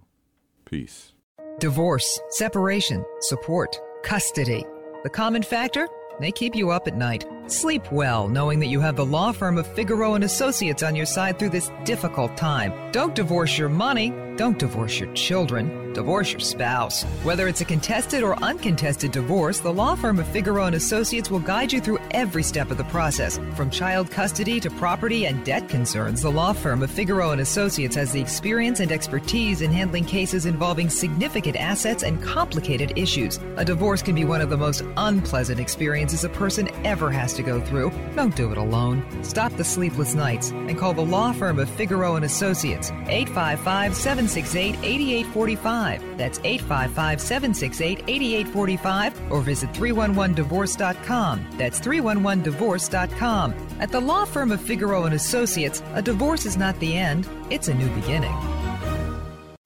Peace. 0.67 1.15
Divorce, 1.59 2.21
separation, 2.29 3.03
support, 3.21 3.81
custody. 4.03 4.67
The 5.05 5.09
common 5.09 5.43
factor? 5.43 5.89
They 6.21 6.31
keep 6.31 6.55
you 6.55 6.71
up 6.71 6.87
at 6.87 6.99
night. 6.99 7.25
Sleep 7.47 7.91
well 7.91 8.29
knowing 8.29 8.61
that 8.61 8.67
you 8.67 8.81
have 8.81 8.97
the 8.97 9.07
law 9.07 9.33
firm 9.33 9.57
of 9.57 9.67
Figueroa 9.75 10.17
and 10.17 10.25
Associates 10.25 10.83
on 10.83 10.95
your 10.95 11.07
side 11.07 11.39
through 11.39 11.49
this 11.49 11.71
difficult 11.85 12.37
time. 12.37 12.75
Don't 12.93 13.15
divorce 13.15 13.57
your 13.57 13.71
money, 13.71 14.11
don't 14.39 14.57
divorce 14.57 15.01
your 15.01 15.13
children, 15.15 15.93
divorce 15.95 16.31
your 16.31 16.39
spouse. 16.39 17.03
Whether 17.25 17.49
it's 17.49 17.61
a 17.61 17.65
contested 17.65 18.23
or 18.23 18.41
uncontested 18.41 19.11
divorce, 19.11 19.59
the 19.59 19.73
law 19.73 19.97
firm 19.97 20.21
of 20.21 20.29
Figueroa 20.29 20.67
and 20.67 20.77
Associates 20.77 21.29
will 21.29 21.41
guide 21.41 21.73
you 21.73 21.81
through 21.81 21.99
every 22.13 22.45
step 22.45 22.71
of 22.71 22.77
the 22.77 22.85
process. 22.85 23.41
From 23.57 23.69
child 23.69 24.13
custody 24.13 24.61
to 24.61 24.71
property 24.71 25.27
and 25.27 25.45
debt 25.45 25.69
concerns, 25.69 26.23
the 26.23 26.31
law 26.31 26.53
firm 26.53 26.85
of 26.85 26.91
Figueroa 26.93 27.33
and 27.33 27.41
Associates 27.41 27.97
has 27.97 28.13
the 28.13 28.21
experience 28.21 28.79
and 28.79 28.93
expertise 28.93 29.61
in 29.61 29.73
handling 29.73 30.05
cases 30.05 30.47
involving 30.47 30.89
significant 30.89 31.57
assets 31.57 32.05
and 32.05 32.23
complicated 32.23 32.93
issues. 32.97 33.41
A 33.57 33.65
divorce 33.65 34.03
can 34.03 34.15
be 34.15 34.25
one 34.25 34.41
of 34.41 34.51
the 34.51 34.57
most 34.57 34.85
unpleasant 34.99 35.59
experiences 35.59 36.23
a 36.23 36.29
person 36.29 36.69
ever 36.87 37.11
has 37.11 37.35
to 37.35 37.43
go 37.43 37.61
through. 37.61 37.91
Don't 38.15 38.37
do 38.37 38.53
it 38.53 38.59
alone. 38.59 39.05
Stop 39.25 39.53
the 39.55 39.65
sleepless 39.65 40.15
nights 40.15 40.51
and 40.51 40.79
call 40.79 40.95
the 40.95 41.01
law 41.01 41.33
firm 41.33 41.59
of 41.59 41.69
Figueroa 41.71 42.15
and 42.15 42.25
Associates 42.25 42.93
855 43.09 43.97
768 44.29 44.77
8845. 44.85 46.19
That's 46.19 46.39
855 46.45 47.21
768 47.21 48.05
8845 48.07 49.33
or 49.33 49.41
visit 49.43 49.73
311divorce.com. 49.73 51.49
That's 51.57 51.81
311divorce.com. 51.81 53.55
At 53.81 53.91
the 53.91 54.01
law 54.01 54.25
firm 54.25 54.53
of 54.53 54.61
Figueroa 54.61 55.07
and 55.07 55.15
Associates, 55.15 55.83
a 55.95 56.03
divorce 56.03 56.47
is 56.47 56.57
not 56.57 56.79
the 56.81 56.97
end, 56.97 57.29
it's 57.51 57.69
a 57.69 57.75
new 57.75 57.89
beginning. 57.95 58.35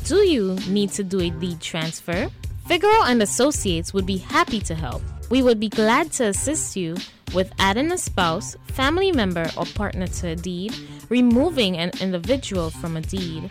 Do 0.04 0.16
you 0.16 0.56
need 0.68 0.90
to 0.92 1.04
do 1.04 1.20
a 1.20 1.30
deed 1.30 1.60
transfer? 1.60 2.28
Figueroa 2.66 3.06
and 3.06 3.22
Associates 3.22 3.92
would 3.92 4.06
be 4.06 4.18
happy 4.18 4.60
to 4.60 4.74
help. 4.74 5.02
We 5.30 5.42
would 5.42 5.58
be 5.58 5.68
glad 5.68 6.12
to 6.12 6.26
assist 6.26 6.76
you 6.76 6.96
with 7.34 7.52
adding 7.58 7.90
a 7.92 7.98
spouse, 7.98 8.56
family 8.66 9.12
member, 9.12 9.48
or 9.56 9.64
partner 9.64 10.06
to 10.06 10.28
a 10.28 10.36
deed, 10.36 10.74
removing 11.08 11.76
an 11.76 11.90
individual 12.00 12.70
from 12.70 12.96
a 12.96 13.00
deed, 13.00 13.50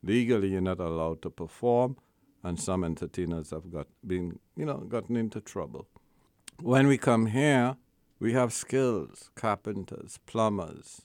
legally 0.04 0.50
you're 0.50 0.62
not 0.62 0.80
allowed 0.80 1.24
to 1.24 1.32
perform, 1.32 1.98
and 2.44 2.60
some 2.60 2.84
entertainers 2.84 3.50
have 3.50 3.72
got 3.72 3.88
been, 4.06 4.38
you 4.56 4.68
know, 4.68 4.78
gotten 4.88 5.16
into 5.16 5.42
trouble. 5.42 5.88
When 6.62 6.86
we 6.86 7.00
come 7.00 7.26
here, 7.26 7.76
we 8.20 8.34
have 8.34 8.54
skills: 8.54 9.32
carpenters, 9.34 10.20
plumbers, 10.28 11.02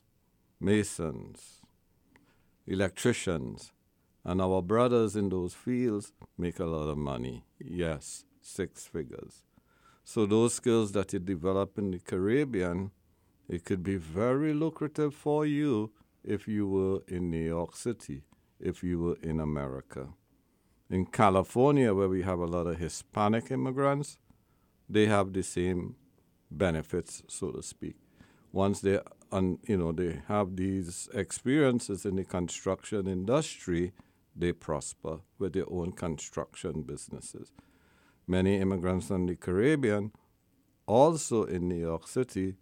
masons, 0.60 1.62
electricians, 2.66 3.72
and 4.22 4.42
our 4.42 4.60
brothers 4.60 5.16
in 5.16 5.30
those 5.30 5.54
fields 5.54 6.12
make 6.36 6.58
a 6.58 6.66
lot 6.66 6.90
of 6.90 6.98
money. 6.98 7.46
Yes, 7.58 8.26
six 8.42 8.84
figures. 8.86 9.44
So 10.04 10.26
those 10.26 10.52
skills 10.52 10.92
that 10.92 11.14
you 11.14 11.20
develop 11.20 11.78
in 11.78 11.90
the 11.90 12.00
Caribbean, 12.00 12.90
it 13.48 13.64
could 13.64 13.82
be 13.82 13.96
very 13.96 14.52
lucrative 14.52 15.14
for 15.14 15.46
you 15.46 15.90
if 16.22 16.46
you 16.46 16.66
were 16.66 17.00
in 17.08 17.30
New 17.30 17.44
York 17.44 17.74
City, 17.74 18.24
if 18.60 18.82
you 18.82 18.98
were 18.98 19.16
in 19.22 19.40
America. 19.40 20.08
In 20.90 21.06
California, 21.06 21.94
where 21.94 22.08
we 22.08 22.22
have 22.22 22.38
a 22.38 22.46
lot 22.46 22.66
of 22.66 22.78
Hispanic 22.78 23.50
immigrants, 23.50 24.18
they 24.88 25.06
have 25.06 25.32
the 25.32 25.42
same 25.42 25.96
benefits, 26.50 27.22
so 27.28 27.50
to 27.50 27.62
speak. 27.62 27.96
Once 28.52 28.80
they, 28.80 28.98
un, 29.32 29.58
you 29.66 29.76
know, 29.76 29.92
they 29.92 30.20
have 30.28 30.56
these 30.56 31.08
experiences 31.12 32.06
in 32.06 32.16
the 32.16 32.24
construction 32.24 33.06
industry, 33.06 33.92
they 34.34 34.52
prosper 34.52 35.20
with 35.38 35.52
their 35.52 35.70
own 35.70 35.92
construction 35.92 36.82
businesses. 36.82 37.52
Many 38.26 38.56
immigrants 38.56 39.08
from 39.08 39.26
the 39.26 39.36
Caribbean, 39.36 40.12
also 40.86 41.44
in 41.44 41.68
New 41.68 41.80
York 41.80 42.08
City, 42.08 42.56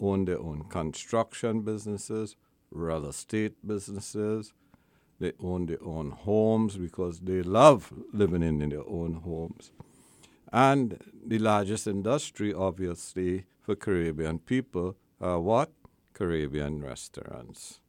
own 0.00 0.24
their 0.24 0.40
own 0.40 0.64
construction 0.68 1.62
businesses, 1.62 2.36
real 2.70 3.06
estate 3.06 3.54
businesses. 3.66 4.52
They 5.18 5.32
own 5.42 5.66
their 5.66 5.82
own 5.84 6.12
homes 6.12 6.76
because 6.76 7.20
they 7.20 7.42
love 7.42 7.92
living 8.12 8.42
in 8.42 8.58
their 8.68 8.88
own 8.88 9.14
homes. 9.14 9.70
And 10.52 10.98
the 11.24 11.38
largest 11.38 11.86
industry, 11.86 12.54
obviously, 12.54 13.44
for 13.60 13.76
Caribbean 13.76 14.38
people 14.38 14.96
are 15.20 15.38
what? 15.38 15.70
Caribbean 16.14 16.82
restaurants. 16.82 17.80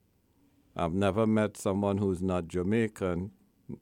I've 0.76 0.94
never 0.94 1.26
met 1.26 1.58
someone 1.58 1.98
who's 1.98 2.22
not 2.22 2.48
Jamaican 2.48 3.32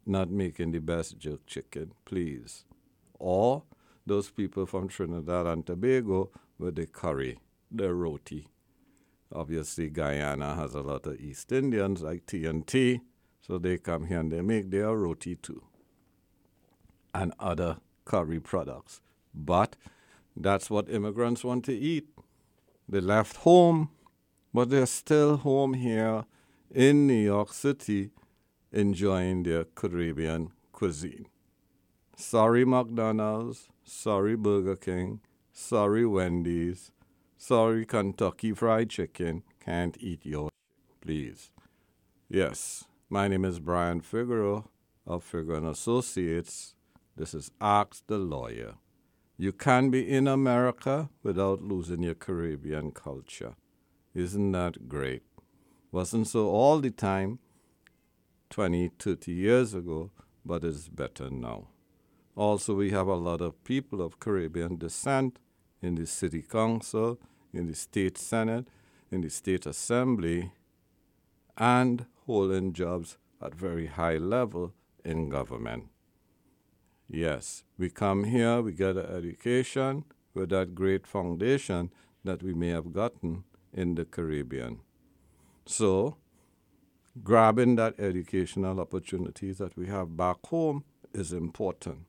not 0.06 0.30
making 0.30 0.72
the 0.72 0.80
best 0.80 1.18
jerk 1.18 1.46
chicken, 1.46 1.92
please. 2.06 2.66
Or 3.18 3.64
those 4.06 4.30
people 4.30 4.66
from 4.66 4.88
Trinidad 4.88 5.46
and 5.46 5.66
Tobago 5.66 6.30
with 6.58 6.76
the 6.76 6.86
curry, 6.86 7.40
the 7.72 7.94
roti. 7.94 8.48
Obviously, 9.34 9.90
Guyana 9.90 10.56
has 10.56 10.74
a 10.74 10.82
lot 10.82 11.06
of 11.06 11.20
East 11.20 11.52
Indians 11.52 12.02
like 12.02 12.26
TNT, 12.26 13.02
so 13.42 13.58
they 13.58 13.78
come 13.78 14.06
here 14.08 14.20
and 14.20 14.32
they 14.32 14.42
make 14.42 14.72
their 14.72 14.96
roti 14.96 15.36
too. 15.36 15.64
And 17.14 17.34
other 17.40 17.78
curry 18.06 18.40
products. 18.40 19.02
But 19.34 19.76
that's 20.36 20.70
what 20.70 20.90
immigrants 20.90 21.44
want 21.44 21.66
to 21.66 21.74
eat. 21.74 22.08
They 22.88 23.02
left 23.02 23.38
home, 23.38 23.90
but 24.54 24.70
they're 24.70 24.88
still 24.88 25.38
home 25.38 25.76
here 25.76 26.26
in 26.74 27.06
New 27.06 27.14
York 27.14 27.54
City 27.54 28.10
enjoying 28.72 29.44
their 29.44 29.66
Caribbean 29.66 30.52
cuisine. 30.72 31.28
Sorry, 32.16 32.66
McDonald's. 32.66 33.70
Sorry, 33.84 34.36
Burger 34.36 34.76
King. 34.76 35.22
Sorry, 35.52 36.06
Wendy's. 36.06 36.92
Sorry, 37.42 37.86
Kentucky 37.86 38.52
Fried 38.52 38.90
Chicken. 38.90 39.44
Can't 39.64 39.96
eat 40.02 40.26
your 40.26 40.50
please. 41.00 41.52
Yes, 42.28 42.84
my 43.10 43.30
name 43.30 43.46
is 43.46 43.62
Brian 43.62 44.02
Figueroa 44.02 44.66
of 45.08 45.24
Figueroa 45.24 45.72
Associates. 45.72 46.76
This 47.16 47.34
is 47.34 47.50
Ask 47.62 48.06
the 48.08 48.18
Lawyer. 48.18 48.74
You 49.38 49.54
can 49.54 49.90
be 49.90 50.02
in 50.08 50.28
America 50.28 51.10
without 51.24 51.62
losing 51.62 52.04
your 52.04 52.14
Caribbean 52.14 52.92
culture. 52.92 53.56
Isn't 54.14 54.52
that 54.52 54.90
great? 54.90 55.24
Wasn't 55.94 56.28
so 56.28 56.50
all 56.50 56.80
the 56.80 56.92
time 56.92 57.40
20, 58.50 58.92
30 59.00 59.32
years 59.32 59.74
ago, 59.74 60.12
but 60.46 60.66
it's 60.66 60.90
better 60.90 61.30
now. 61.30 61.70
Also, 62.36 62.76
we 62.76 62.92
have 62.92 63.08
a 63.08 63.16
lot 63.16 63.40
of 63.40 63.64
people 63.64 64.02
of 64.02 64.20
Caribbean 64.20 64.78
descent 64.78 65.40
in 65.82 65.96
the 65.96 66.06
City 66.06 66.42
Council, 66.42 67.18
in 67.54 67.68
the 67.68 67.76
State 67.76 68.18
Senate, 68.18 68.68
in 69.12 69.22
the 69.22 69.30
State 69.30 69.66
Assembly, 69.66 70.52
and 71.58 72.06
holding 72.26 72.74
jobs 72.74 73.18
at 73.42 73.56
very 73.56 73.88
high 73.88 74.18
level 74.18 74.74
in 75.04 75.30
government. 75.30 75.86
Yes, 77.08 77.64
we 77.78 77.90
come 77.90 78.26
here, 78.26 78.62
we 78.62 78.72
get 78.72 78.96
an 78.96 79.06
education 79.08 80.06
with 80.34 80.50
that 80.50 80.76
great 80.76 81.08
foundation 81.08 81.92
that 82.24 82.44
we 82.44 82.54
may 82.54 82.70
have 82.70 82.94
gotten 82.94 83.44
in 83.74 83.96
the 83.96 84.06
Caribbean. 84.06 84.80
So, 85.66 86.18
grabbing 87.24 87.76
that 87.76 88.00
educational 88.00 88.80
opportunities 88.80 89.58
that 89.58 89.76
we 89.76 89.88
have 89.88 90.16
back 90.16 90.38
home 90.48 90.84
is 91.14 91.34
important. 91.34 92.06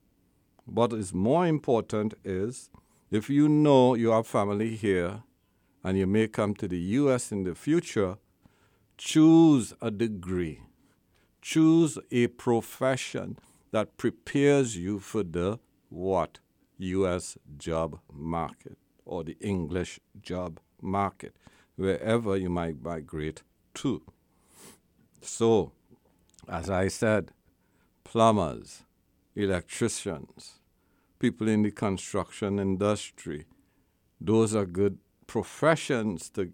What 0.65 0.93
is 0.93 1.13
more 1.13 1.47
important 1.47 2.13
is 2.23 2.69
if 3.09 3.29
you 3.29 3.49
know 3.49 3.95
you 3.95 4.11
have 4.11 4.27
family 4.27 4.75
here 4.75 5.23
and 5.83 5.97
you 5.97 6.07
may 6.07 6.27
come 6.27 6.53
to 6.55 6.67
the 6.67 6.79
US 6.79 7.31
in 7.31 7.43
the 7.43 7.55
future, 7.55 8.17
choose 8.97 9.73
a 9.81 9.89
degree, 9.91 10.61
choose 11.41 11.97
a 12.11 12.27
profession 12.27 13.37
that 13.71 13.97
prepares 13.97 14.77
you 14.77 14.99
for 14.99 15.23
the 15.23 15.59
what? 15.89 16.39
US 16.77 17.37
job 17.57 17.99
market 18.11 18.77
or 19.05 19.23
the 19.23 19.37
English 19.39 19.99
job 20.21 20.59
market, 20.81 21.35
wherever 21.75 22.37
you 22.37 22.49
might 22.49 22.81
migrate 22.81 23.43
to. 23.75 24.01
So, 25.21 25.71
as 26.47 26.69
I 26.69 26.87
said, 26.87 27.31
plumbers, 28.03 28.83
electricians, 29.35 30.59
people 31.19 31.47
in 31.47 31.61
the 31.63 31.71
construction 31.71 32.59
industry, 32.59 33.45
those 34.19 34.55
are 34.55 34.65
good 34.65 34.97
professions 35.31 36.29
to 36.29 36.51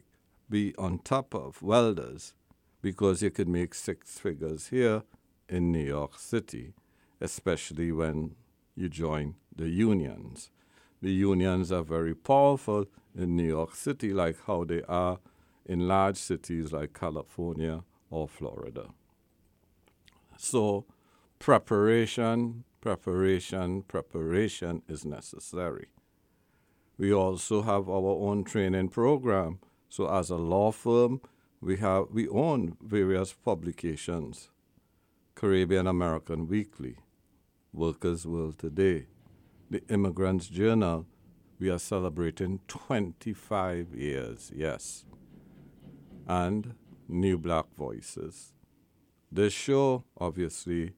be 0.52 0.72
on 0.78 1.00
top 1.00 1.34
of, 1.34 1.64
welders, 1.64 2.36
because 2.80 3.24
you 3.24 3.32
could 3.32 3.50
make 3.50 3.74
six 3.74 4.20
figures 4.20 4.68
here 4.68 5.02
in 5.50 5.72
New 5.72 5.84
York 5.84 6.20
City, 6.20 6.76
especially 7.20 7.92
when 7.92 8.36
you 8.76 8.88
join 8.88 9.34
the 9.56 9.68
unions. 9.68 10.52
The 11.02 11.12
unions 11.12 11.72
are 11.72 11.82
very 11.82 12.14
powerful 12.14 12.86
in 13.18 13.36
New 13.36 13.48
York 13.48 13.74
City, 13.74 14.14
like 14.14 14.38
how 14.46 14.64
they 14.64 14.84
are 14.84 15.18
in 15.66 15.88
large 15.88 16.18
cities 16.18 16.72
like 16.72 16.94
California 16.94 17.84
or 18.12 18.28
Florida. 18.28 18.90
So, 20.38 20.86
preparation, 21.40 22.64
preparation, 22.80 23.82
preparation 23.82 24.84
is 24.88 25.04
necessary. 25.04 25.88
We 26.98 27.14
also 27.14 27.62
have 27.62 27.90
our 27.90 28.18
own 28.28 28.44
training 28.44 28.90
program. 28.90 29.60
So, 29.90 30.10
as 30.10 30.30
a 30.30 30.36
law 30.36 30.72
firm, 30.72 31.22
we 31.62 31.78
have 31.78 32.06
we 32.12 32.28
own 32.28 32.78
various 32.82 33.34
publications 33.34 34.50
Caribbean 35.36 35.86
American 35.86 36.48
Weekly, 36.48 36.96
Workers' 37.72 38.26
World 38.26 38.58
Today, 38.58 39.06
the 39.70 39.84
Immigrants 39.88 40.48
Journal. 40.48 41.06
We 41.60 41.70
are 41.70 41.80
celebrating 41.80 42.60
25 42.68 43.94
years, 43.94 44.52
yes. 44.56 45.06
And 46.28 46.76
New 47.08 47.38
Black 47.38 47.66
Voices. 47.76 48.54
This 49.32 49.54
show, 49.54 50.04
obviously, 50.20 50.94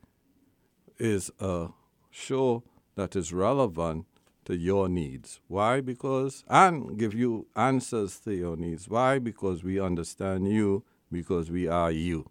is 0.98 1.32
a 1.40 1.70
show 2.10 2.64
that 2.96 3.16
is 3.16 3.34
relevant 3.34 4.06
to 4.50 4.58
your 4.58 4.90
needs. 4.90 5.42
Why? 5.48 5.80
Because, 5.80 6.44
and 6.50 6.98
give 6.98 7.14
you 7.14 7.46
answers 7.56 8.20
to 8.22 8.34
your 8.34 8.58
needs. 8.58 8.90
Why? 8.90 9.20
Because 9.20 9.64
we 9.64 9.80
understand 9.80 10.52
you, 10.52 10.84
because 11.12 11.52
we 11.52 11.68
are 11.68 11.92
you. 11.92 12.26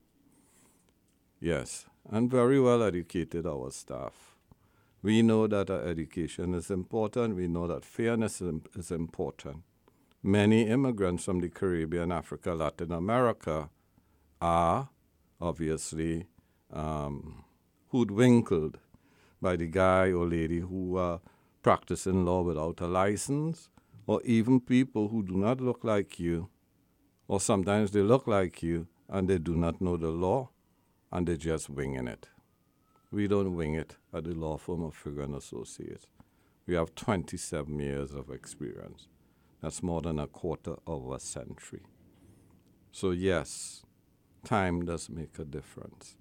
Yes, 1.38 1.86
and 2.10 2.28
very 2.28 2.60
well 2.60 2.82
educated, 2.82 3.46
our 3.46 3.70
staff. 3.70 4.34
We 5.00 5.22
know 5.22 5.46
that 5.46 5.70
our 5.70 5.82
education 5.82 6.54
is 6.54 6.72
important. 6.72 7.36
We 7.36 7.46
know 7.46 7.68
that 7.68 7.84
fairness 7.84 8.42
is 8.74 8.90
important. 8.90 9.62
Many 10.20 10.62
immigrants 10.66 11.24
from 11.24 11.38
the 11.38 11.48
Caribbean, 11.48 12.10
Africa, 12.10 12.52
Latin 12.52 12.90
America 12.90 13.70
are 14.40 14.88
obviously 15.40 16.26
um, 16.72 17.44
hoodwinked 17.92 18.76
by 19.40 19.54
the 19.54 19.68
guy 19.68 20.10
or 20.10 20.26
lady 20.26 20.58
who 20.58 20.96
are 20.96 21.20
practicing 21.68 22.24
law 22.24 22.40
without 22.40 22.80
a 22.80 22.86
license, 22.86 23.68
or 24.06 24.22
even 24.22 24.58
people 24.58 25.08
who 25.08 25.22
do 25.22 25.36
not 25.36 25.60
look 25.60 25.84
like 25.84 26.18
you, 26.18 26.48
or 27.26 27.38
sometimes 27.38 27.90
they 27.90 28.00
look 28.00 28.26
like 28.26 28.62
you 28.62 28.86
and 29.10 29.28
they 29.28 29.36
do 29.36 29.54
not 29.54 29.78
know 29.78 29.98
the 29.98 30.08
law 30.08 30.48
and 31.12 31.28
they're 31.28 31.36
just 31.36 31.68
winging 31.68 32.08
it. 32.08 32.30
We 33.10 33.28
don't 33.28 33.54
wing 33.54 33.74
it 33.74 33.96
at 34.14 34.24
the 34.24 34.32
law 34.32 34.56
firm 34.56 34.82
of 34.82 34.94
Figueroa 34.94 35.26
and 35.26 35.34
Associates. 35.34 36.06
We 36.66 36.72
have 36.72 36.94
27 36.94 37.78
years 37.78 38.14
of 38.14 38.30
experience. 38.30 39.06
That's 39.60 39.82
more 39.82 40.00
than 40.00 40.18
a 40.18 40.26
quarter 40.26 40.76
of 40.86 41.10
a 41.10 41.20
century. 41.20 41.82
So, 42.92 43.10
yes, 43.10 43.82
time 44.42 44.86
does 44.86 45.10
make 45.10 45.38
a 45.38 45.44
difference. 45.44 46.16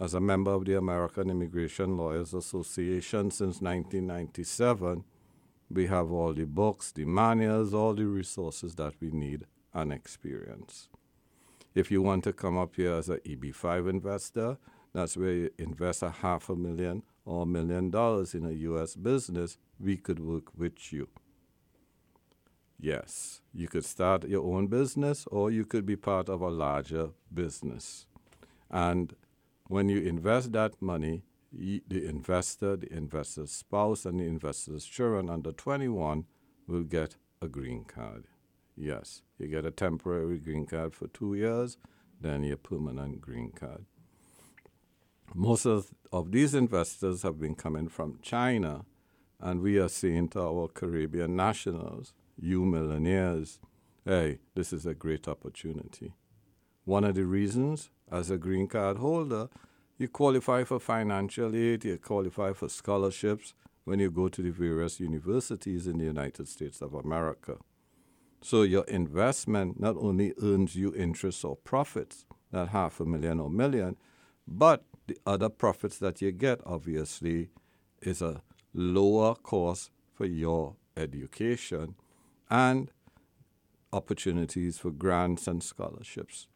As 0.00 0.14
a 0.14 0.20
member 0.20 0.50
of 0.52 0.64
the 0.64 0.78
American 0.78 1.28
Immigration 1.28 1.98
Lawyers 1.98 2.32
Association 2.32 3.30
since 3.30 3.60
1997, 3.60 5.04
we 5.70 5.88
have 5.88 6.10
all 6.10 6.32
the 6.32 6.46
books, 6.46 6.90
the 6.90 7.04
manuals, 7.04 7.74
all 7.74 7.92
the 7.92 8.06
resources 8.06 8.74
that 8.76 8.94
we 8.98 9.10
need 9.10 9.44
and 9.74 9.92
experience. 9.92 10.88
If 11.74 11.90
you 11.90 12.00
want 12.00 12.24
to 12.24 12.32
come 12.32 12.56
up 12.56 12.76
here 12.76 12.94
as 12.94 13.10
an 13.10 13.20
EB5 13.26 13.90
investor, 13.90 14.56
that's 14.94 15.18
where 15.18 15.32
you 15.32 15.50
invest 15.58 16.02
a 16.02 16.08
half 16.08 16.48
a 16.48 16.56
million 16.56 17.02
or 17.26 17.42
a 17.42 17.46
million 17.46 17.90
dollars 17.90 18.34
in 18.34 18.46
a 18.46 18.52
U.S. 18.52 18.96
business, 18.96 19.58
we 19.78 19.98
could 19.98 20.18
work 20.18 20.44
with 20.56 20.94
you. 20.94 21.08
Yes, 22.80 23.42
you 23.52 23.68
could 23.68 23.84
start 23.84 24.26
your 24.26 24.50
own 24.50 24.68
business 24.68 25.26
or 25.30 25.50
you 25.50 25.66
could 25.66 25.84
be 25.84 25.96
part 25.96 26.30
of 26.30 26.40
a 26.40 26.48
larger 26.48 27.10
business. 27.32 28.06
And 28.70 29.14
when 29.70 29.88
you 29.88 30.00
invest 30.00 30.50
that 30.50 30.74
money, 30.82 31.22
the 31.52 31.80
investor, 31.88 32.76
the 32.76 32.92
investor's 32.92 33.52
spouse, 33.52 34.04
and 34.04 34.18
the 34.18 34.24
investor's 34.24 34.84
children 34.84 35.30
under 35.30 35.52
21 35.52 36.24
will 36.66 36.82
get 36.82 37.14
a 37.40 37.46
green 37.46 37.84
card. 37.84 38.24
Yes, 38.76 39.22
you 39.38 39.46
get 39.46 39.64
a 39.64 39.70
temporary 39.70 40.38
green 40.38 40.66
card 40.66 40.92
for 40.92 41.06
two 41.06 41.34
years, 41.34 41.76
then 42.20 42.42
your 42.42 42.56
permanent 42.56 43.20
green 43.20 43.52
card. 43.52 43.84
Most 45.36 45.66
of, 45.66 45.94
of 46.12 46.32
these 46.32 46.52
investors 46.52 47.22
have 47.22 47.38
been 47.38 47.54
coming 47.54 47.86
from 47.88 48.18
China, 48.22 48.84
and 49.38 49.60
we 49.60 49.78
are 49.78 49.88
saying 49.88 50.30
to 50.30 50.40
our 50.40 50.66
Caribbean 50.66 51.36
nationals, 51.36 52.12
you 52.36 52.64
millionaires, 52.64 53.60
hey, 54.04 54.40
this 54.56 54.72
is 54.72 54.84
a 54.84 54.94
great 54.94 55.28
opportunity. 55.28 56.14
One 56.84 57.04
of 57.04 57.14
the 57.14 57.24
reasons, 57.24 57.90
as 58.10 58.30
a 58.30 58.38
green 58.38 58.66
card 58.66 58.98
holder, 58.98 59.48
you 59.98 60.08
qualify 60.08 60.64
for 60.64 60.80
financial 60.80 61.54
aid, 61.54 61.84
you 61.84 61.98
qualify 61.98 62.52
for 62.52 62.68
scholarships 62.68 63.54
when 63.84 63.98
you 63.98 64.10
go 64.10 64.28
to 64.28 64.42
the 64.42 64.50
various 64.50 65.00
universities 65.00 65.86
in 65.86 65.98
the 65.98 66.04
United 66.04 66.48
States 66.48 66.80
of 66.80 66.94
America. 66.94 67.56
So 68.42 68.62
your 68.62 68.84
investment 68.84 69.78
not 69.78 69.96
only 69.96 70.32
earns 70.42 70.74
you 70.74 70.94
interest 70.94 71.44
or 71.44 71.56
profits, 71.56 72.24
that 72.52 72.68
half 72.68 73.00
a 73.00 73.04
million 73.04 73.38
or 73.38 73.50
million, 73.50 73.96
but 74.46 74.84
the 75.06 75.18
other 75.26 75.48
profits 75.48 75.98
that 75.98 76.22
you 76.22 76.32
get 76.32 76.60
obviously 76.64 77.50
is 78.00 78.22
a 78.22 78.42
lower 78.72 79.34
cost 79.34 79.90
for 80.14 80.24
your 80.24 80.76
education 80.96 81.94
and 82.48 82.90
opportunities 83.92 84.78
for 84.78 84.90
grants 84.90 85.46
and 85.46 85.62
scholarships. 85.62 86.46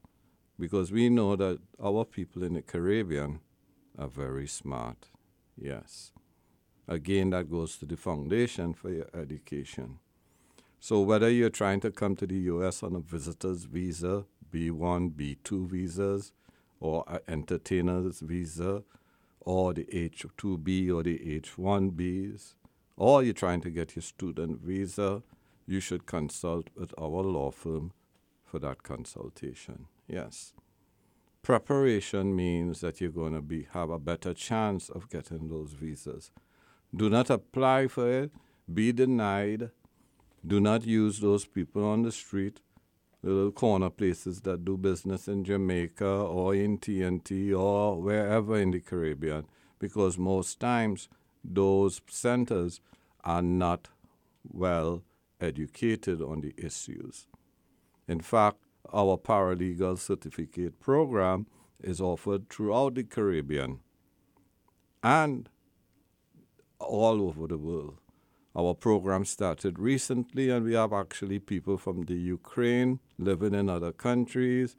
Because 0.58 0.92
we 0.92 1.08
know 1.08 1.36
that 1.36 1.58
our 1.82 2.04
people 2.04 2.42
in 2.42 2.54
the 2.54 2.62
Caribbean 2.62 3.40
are 3.98 4.08
very 4.08 4.46
smart. 4.46 5.08
Yes. 5.56 6.12
Again, 6.86 7.30
that 7.30 7.50
goes 7.50 7.76
to 7.78 7.86
the 7.86 7.96
foundation 7.96 8.74
for 8.74 8.90
your 8.90 9.08
education. 9.14 9.98
So, 10.78 11.00
whether 11.00 11.30
you're 11.30 11.50
trying 11.50 11.80
to 11.80 11.90
come 11.90 12.14
to 12.16 12.26
the 12.26 12.36
U.S. 12.52 12.82
on 12.82 12.94
a 12.94 13.00
visitor's 13.00 13.64
visa, 13.64 14.26
B1, 14.52 15.12
B2 15.12 15.66
visas, 15.66 16.32
or 16.78 17.04
an 17.06 17.20
entertainer's 17.26 18.20
visa, 18.20 18.82
or 19.40 19.72
the 19.72 19.84
H2B 19.84 20.94
or 20.94 21.02
the 21.02 21.18
H1Bs, 21.18 22.54
or 22.96 23.22
you're 23.22 23.32
trying 23.32 23.60
to 23.62 23.70
get 23.70 23.96
your 23.96 24.02
student 24.02 24.60
visa, 24.60 25.22
you 25.66 25.80
should 25.80 26.06
consult 26.06 26.68
with 26.76 26.92
our 26.98 27.22
law 27.22 27.50
firm 27.50 27.92
for 28.44 28.58
that 28.58 28.82
consultation. 28.82 29.86
Yes. 30.06 30.52
Preparation 31.42 32.34
means 32.34 32.80
that 32.80 33.00
you're 33.00 33.10
going 33.10 33.34
to 33.34 33.42
be 33.42 33.68
have 33.72 33.90
a 33.90 33.98
better 33.98 34.32
chance 34.32 34.88
of 34.88 35.10
getting 35.10 35.48
those 35.48 35.72
visas. 35.72 36.30
Do 36.94 37.10
not 37.10 37.28
apply 37.28 37.88
for 37.88 38.10
it, 38.10 38.32
be 38.72 38.92
denied. 38.92 39.70
Do 40.46 40.60
not 40.60 40.86
use 40.86 41.20
those 41.20 41.44
people 41.44 41.84
on 41.84 42.02
the 42.02 42.12
street, 42.12 42.60
little 43.22 43.50
corner 43.50 43.90
places 43.90 44.42
that 44.42 44.64
do 44.64 44.76
business 44.76 45.28
in 45.28 45.44
Jamaica 45.44 46.06
or 46.06 46.54
in 46.54 46.78
TNT 46.78 47.58
or 47.58 48.00
wherever 48.00 48.58
in 48.58 48.70
the 48.70 48.80
Caribbean, 48.80 49.46
because 49.78 50.16
most 50.16 50.60
times 50.60 51.08
those 51.42 52.00
centers 52.08 52.80
are 53.22 53.42
not 53.42 53.88
well 54.50 55.02
educated 55.40 56.22
on 56.22 56.40
the 56.40 56.54
issues. 56.56 57.26
In 58.06 58.20
fact, 58.20 58.63
our 58.92 59.16
paralegal 59.16 59.98
certificate 59.98 60.80
program 60.80 61.46
is 61.82 62.00
offered 62.00 62.48
throughout 62.48 62.94
the 62.94 63.04
Caribbean 63.04 63.80
and 65.02 65.48
all 66.78 67.22
over 67.22 67.46
the 67.46 67.58
world. 67.58 67.98
Our 68.56 68.74
program 68.74 69.24
started 69.24 69.78
recently, 69.78 70.48
and 70.50 70.64
we 70.64 70.74
have 70.74 70.92
actually 70.92 71.40
people 71.40 71.76
from 71.76 72.02
the 72.02 72.14
Ukraine 72.14 73.00
living 73.18 73.54
in 73.54 73.68
other 73.68 73.92
countries 73.92 74.76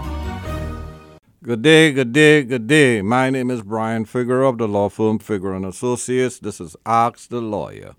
Good 1.44 1.62
day, 1.62 1.92
good 1.94 2.12
day, 2.12 2.44
good 2.44 2.68
day. 2.68 3.02
My 3.02 3.30
name 3.30 3.50
is 3.52 3.62
Brian 3.62 4.04
Figueroa 4.04 4.50
of 4.50 4.58
the 4.58 4.68
law 4.68 4.90
firm 4.90 5.20
Figueroa 5.20 5.56
and 5.56 5.66
Associates. 5.66 6.40
This 6.40 6.60
is 6.60 6.76
Ask 6.86 7.30
the 7.30 7.40
Lawyer. 7.40 7.96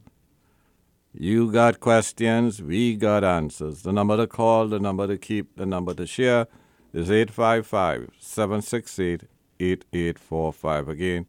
You 1.21 1.51
got 1.51 1.81
questions, 1.81 2.63
we 2.63 2.95
got 2.95 3.25
answers. 3.25 3.83
The 3.83 3.93
number 3.93 4.17
to 4.17 4.29
call, 4.29 4.69
the 4.69 4.79
number 4.79 5.09
to 5.09 5.19
keep, 5.19 5.57
the 5.57 5.67
number 5.67 5.93
to 5.95 6.07
share 6.07 6.47
is 6.93 7.11
855 7.11 8.11
768 8.21 9.25
8845. 9.59 10.89
Again, 10.89 11.27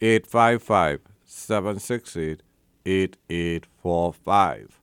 855 0.00 1.00
768 1.24 2.42
8845. 2.84 4.80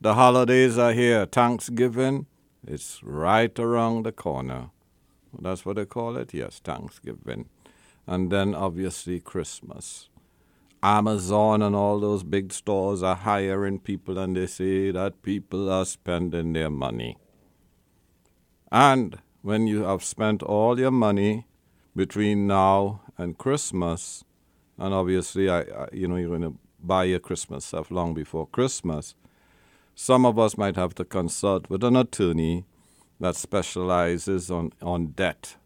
The 0.00 0.14
holidays 0.14 0.76
are 0.76 0.92
here. 0.92 1.24
Thanksgiving, 1.26 2.26
it's 2.66 3.00
right 3.04 3.56
around 3.60 4.06
the 4.06 4.12
corner. 4.12 4.70
That's 5.40 5.64
what 5.64 5.76
they 5.76 5.86
call 5.86 6.16
it? 6.16 6.34
Yes, 6.34 6.58
Thanksgiving. 6.58 7.48
And 8.08 8.32
then 8.32 8.56
obviously 8.56 9.20
Christmas. 9.20 10.08
Amazon 10.84 11.62
and 11.62 11.74
all 11.74 11.98
those 11.98 12.22
big 12.22 12.52
stores 12.52 13.02
are 13.02 13.14
hiring 13.14 13.78
people 13.78 14.18
and 14.18 14.36
they 14.36 14.46
say 14.46 14.90
that 14.90 15.22
people 15.22 15.70
are 15.70 15.86
spending 15.86 16.52
their 16.52 16.68
money. 16.68 17.16
And 18.70 19.18
when 19.40 19.66
you 19.66 19.84
have 19.84 20.04
spent 20.04 20.42
all 20.42 20.78
your 20.78 20.90
money 20.90 21.46
between 21.96 22.46
now 22.46 23.00
and 23.16 23.38
Christmas, 23.38 24.24
and 24.76 24.92
obviously, 24.92 25.48
I, 25.48 25.60
I 25.60 25.88
you 25.90 26.06
know, 26.06 26.16
you're 26.16 26.28
going 26.28 26.52
to 26.52 26.58
buy 26.82 27.04
your 27.04 27.20
Christmas 27.20 27.64
stuff 27.64 27.90
long 27.90 28.12
before 28.12 28.46
Christmas, 28.46 29.14
some 29.94 30.26
of 30.26 30.38
us 30.38 30.58
might 30.58 30.76
have 30.76 30.94
to 30.96 31.04
consult 31.04 31.70
with 31.70 31.82
an 31.82 31.96
attorney 31.96 32.66
that 33.20 33.36
specializes 33.36 34.50
on, 34.50 34.72
on 34.82 35.08
debt 35.12 35.56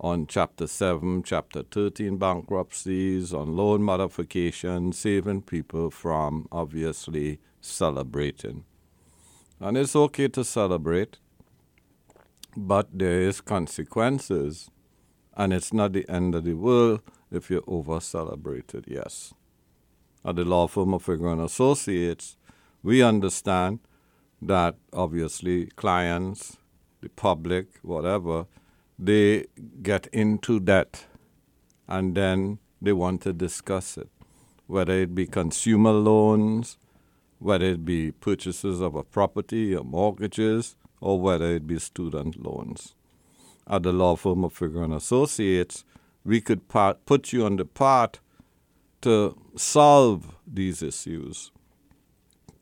on 0.00 0.26
Chapter 0.26 0.66
7, 0.66 1.22
Chapter 1.22 1.62
13 1.62 2.16
bankruptcies, 2.16 3.32
on 3.32 3.56
loan 3.56 3.82
modification, 3.82 4.92
saving 4.92 5.42
people 5.42 5.90
from 5.90 6.48
obviously 6.50 7.38
celebrating. 7.60 8.64
And 9.60 9.76
it's 9.76 9.94
okay 9.94 10.28
to 10.28 10.44
celebrate, 10.44 11.18
but 12.56 12.88
there 12.92 13.20
is 13.20 13.40
consequences, 13.40 14.70
and 15.36 15.52
it's 15.52 15.72
not 15.72 15.92
the 15.92 16.08
end 16.08 16.34
of 16.34 16.44
the 16.44 16.54
world 16.54 17.00
if 17.30 17.50
you 17.50 17.62
over 17.66 18.00
celebrated, 18.00 18.84
yes. 18.88 19.32
At 20.24 20.36
the 20.36 20.44
law 20.44 20.66
firm 20.66 20.94
of 20.94 21.02
Figueroa 21.02 21.32
and 21.32 21.42
Associates, 21.42 22.36
we 22.82 23.02
understand 23.02 23.80
that 24.40 24.76
obviously 24.92 25.66
clients, 25.66 26.56
the 27.00 27.08
public, 27.08 27.66
whatever, 27.82 28.46
they 28.98 29.46
get 29.82 30.06
into 30.08 30.60
debt 30.60 31.06
and 31.88 32.14
then 32.14 32.58
they 32.80 32.92
want 32.92 33.20
to 33.22 33.32
discuss 33.32 33.96
it, 33.96 34.08
whether 34.66 34.92
it 34.92 35.14
be 35.14 35.26
consumer 35.26 35.92
loans, 35.92 36.78
whether 37.38 37.66
it 37.66 37.84
be 37.84 38.12
purchases 38.12 38.80
of 38.80 38.94
a 38.94 39.02
property 39.02 39.74
or 39.74 39.84
mortgages, 39.84 40.76
or 41.00 41.20
whether 41.20 41.46
it 41.46 41.66
be 41.66 41.78
student 41.78 42.44
loans. 42.44 42.94
at 43.66 43.82
the 43.82 43.92
law 43.92 44.16
firm 44.16 44.44
of 44.44 44.52
Figueroa 44.52 44.84
and 44.84 44.94
Associates, 44.94 45.84
we 46.24 46.40
could 46.40 46.68
part, 46.68 47.04
put 47.06 47.32
you 47.32 47.44
on 47.44 47.56
the 47.56 47.64
path 47.64 48.20
to 49.02 49.36
solve 49.56 50.34
these 50.46 50.82
issues. 50.82 51.50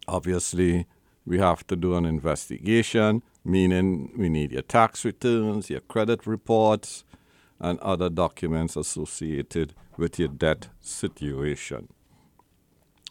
Obviously, 0.08 0.86
we 1.26 1.38
have 1.38 1.66
to 1.66 1.76
do 1.76 1.94
an 1.94 2.04
investigation, 2.04 3.22
meaning 3.44 4.12
we 4.16 4.28
need 4.28 4.52
your 4.52 4.62
tax 4.62 5.04
returns, 5.04 5.70
your 5.70 5.80
credit 5.80 6.26
reports, 6.26 7.04
and 7.58 7.78
other 7.80 8.08
documents 8.08 8.76
associated 8.76 9.74
with 9.96 10.18
your 10.18 10.28
debt 10.28 10.68
situation. 10.80 11.88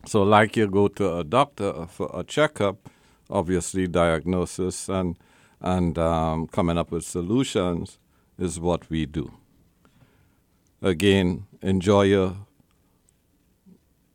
So, 0.06 0.24
like 0.24 0.56
you 0.58 0.68
go 0.68 0.88
to 0.88 1.18
a 1.18 1.24
doctor 1.24 1.86
for 1.88 2.10
a 2.14 2.24
checkup, 2.24 2.90
obviously 3.30 3.88
diagnosis 3.88 4.90
and 4.90 5.16
and 5.62 5.98
um, 5.98 6.48
coming 6.48 6.78
up 6.78 6.92
with 6.92 7.04
solutions 7.04 8.00
is 8.38 8.60
what 8.60 8.90
we 8.90 9.06
do. 9.06 9.34
Again, 10.82 11.46
enjoy 11.62 12.04
your 12.04 12.38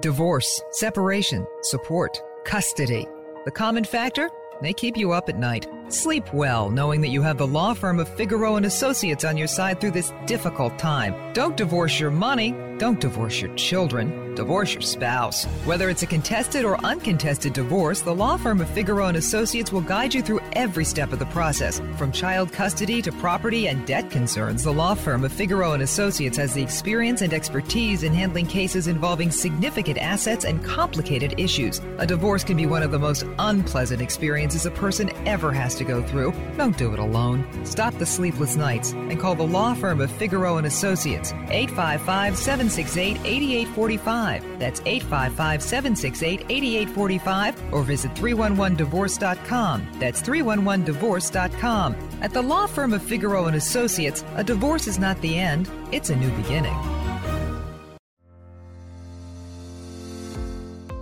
Divorce, 0.00 0.62
separation, 0.72 1.46
support, 1.62 2.20
custody. 2.44 3.06
The 3.44 3.50
common 3.50 3.84
factor? 3.84 4.30
They 4.62 4.72
keep 4.72 4.96
you 4.96 5.12
up 5.12 5.28
at 5.28 5.38
night. 5.38 5.66
Sleep 5.88 6.32
well 6.32 6.70
knowing 6.70 7.00
that 7.00 7.08
you 7.08 7.20
have 7.22 7.36
the 7.36 7.46
law 7.46 7.74
firm 7.74 7.98
of 7.98 8.08
Figueroa 8.08 8.56
and 8.56 8.66
Associates 8.66 9.24
on 9.24 9.36
your 9.36 9.48
side 9.48 9.80
through 9.80 9.90
this 9.90 10.12
difficult 10.26 10.78
time. 10.78 11.32
Don't 11.32 11.56
divorce 11.56 11.98
your 11.98 12.12
money, 12.12 12.52
don't 12.78 13.00
divorce 13.00 13.40
your 13.40 13.54
children. 13.54 14.34
Divorce 14.34 14.72
your 14.72 14.80
spouse. 14.80 15.44
Whether 15.66 15.90
it's 15.90 16.02
a 16.02 16.06
contested 16.06 16.64
or 16.64 16.82
uncontested 16.84 17.52
divorce, 17.52 18.00
the 18.00 18.14
law 18.14 18.38
firm 18.38 18.62
of 18.62 18.68
Figueroa 18.70 19.08
and 19.08 19.18
Associates 19.18 19.70
will 19.70 19.82
guide 19.82 20.14
you 20.14 20.22
through 20.22 20.40
every 20.54 20.86
step 20.86 21.12
of 21.12 21.18
the 21.18 21.26
process. 21.26 21.82
From 21.96 22.12
child 22.12 22.50
custody 22.50 23.02
to 23.02 23.12
property 23.12 23.68
and 23.68 23.86
debt 23.86 24.10
concerns, 24.10 24.64
the 24.64 24.72
law 24.72 24.94
firm 24.94 25.22
of 25.24 25.32
Figueroa 25.32 25.74
and 25.74 25.82
Associates 25.82 26.38
has 26.38 26.54
the 26.54 26.62
experience 26.62 27.20
and 27.20 27.34
expertise 27.34 28.04
in 28.04 28.14
handling 28.14 28.46
cases 28.46 28.86
involving 28.86 29.30
significant 29.30 29.98
assets 29.98 30.46
and 30.46 30.64
complicated 30.64 31.38
issues. 31.38 31.82
A 31.98 32.06
divorce 32.06 32.42
can 32.42 32.56
be 32.56 32.66
one 32.66 32.82
of 32.82 32.90
the 32.90 32.98
most 32.98 33.26
unpleasant 33.38 34.00
experiences 34.00 34.64
a 34.64 34.70
person 34.70 35.10
ever 35.26 35.52
has 35.52 35.74
to 35.74 35.84
go 35.84 36.02
through. 36.02 36.32
Don't 36.56 36.78
do 36.78 36.94
it 36.94 36.98
alone. 36.98 37.46
Stop 37.66 37.92
the 37.98 38.06
sleepless 38.06 38.56
nights 38.56 38.92
and 38.92 39.20
call 39.20 39.34
the 39.34 39.42
law 39.42 39.74
firm 39.74 40.00
of 40.00 40.10
Figueroa 40.10 40.56
and 40.56 40.66
Associates 40.66 41.32
855 41.50 42.38
768 42.70 43.18
8845 43.24 44.52
that's 44.62 44.80
855 44.86 45.62
768 45.62 46.46
8845 46.48 47.74
or 47.74 47.82
visit 47.82 48.14
311divorce.com. 48.14 49.88
That's 49.98 50.22
311divorce.com. 50.22 51.96
At 52.20 52.32
the 52.32 52.42
law 52.42 52.66
firm 52.66 52.92
of 52.92 53.02
Figueroa 53.02 53.46
and 53.46 53.56
Associates, 53.56 54.24
a 54.36 54.44
divorce 54.44 54.86
is 54.86 55.00
not 55.00 55.20
the 55.20 55.36
end, 55.36 55.68
it's 55.90 56.10
a 56.10 56.16
new 56.16 56.30
beginning. 56.36 56.78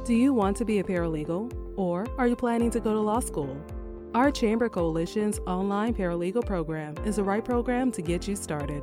Do 0.06 0.14
you 0.14 0.32
want 0.32 0.56
to 0.56 0.64
be 0.64 0.78
a 0.78 0.82
paralegal? 0.82 1.54
Or 1.76 2.06
are 2.18 2.26
you 2.26 2.34
planning 2.34 2.70
to 2.70 2.80
go 2.80 2.94
to 2.94 3.00
law 3.00 3.20
school? 3.20 3.56
Our 4.14 4.30
Chamber 4.30 4.68
Coalition's 4.68 5.38
online 5.40 5.94
paralegal 5.94 6.46
program 6.46 6.96
is 7.04 7.16
the 7.16 7.24
right 7.24 7.44
program 7.44 7.92
to 7.92 8.02
get 8.02 8.26
you 8.26 8.34
started. 8.34 8.82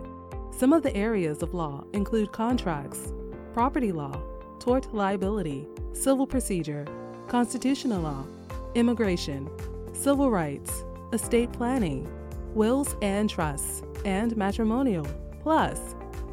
Some 0.57 0.73
of 0.73 0.81
the 0.81 0.95
areas 0.97 1.43
of 1.43 1.53
law 1.53 1.83
include 1.93 2.31
contracts, 2.31 3.13
property 3.53 3.91
law, 3.91 4.19
tort 4.57 4.91
liability, 4.91 5.67
civil 5.93 6.25
procedure, 6.25 6.83
constitutional 7.27 8.01
law, 8.01 8.25
immigration, 8.73 9.51
civil 9.93 10.31
rights, 10.31 10.83
estate 11.13 11.53
planning, 11.53 12.09
wills 12.55 12.95
and 13.03 13.29
trusts, 13.29 13.83
and 14.03 14.35
matrimonial, 14.35 15.05
plus 15.43 15.79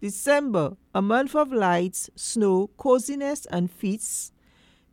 December, 0.00 0.76
a 0.94 1.02
month 1.02 1.34
of 1.34 1.52
lights, 1.52 2.08
snow, 2.14 2.70
coziness, 2.76 3.46
and 3.46 3.68
feasts. 3.70 4.30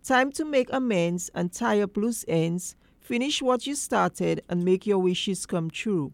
Time 0.03 0.31
to 0.31 0.43
make 0.43 0.73
amends 0.73 1.29
and 1.35 1.53
tie 1.53 1.79
up 1.81 1.95
loose 1.95 2.25
ends, 2.27 2.75
finish 2.99 3.39
what 3.41 3.67
you 3.67 3.75
started, 3.75 4.41
and 4.49 4.65
make 4.65 4.87
your 4.87 4.99
wishes 4.99 5.45
come 5.45 5.69
true. 5.69 6.11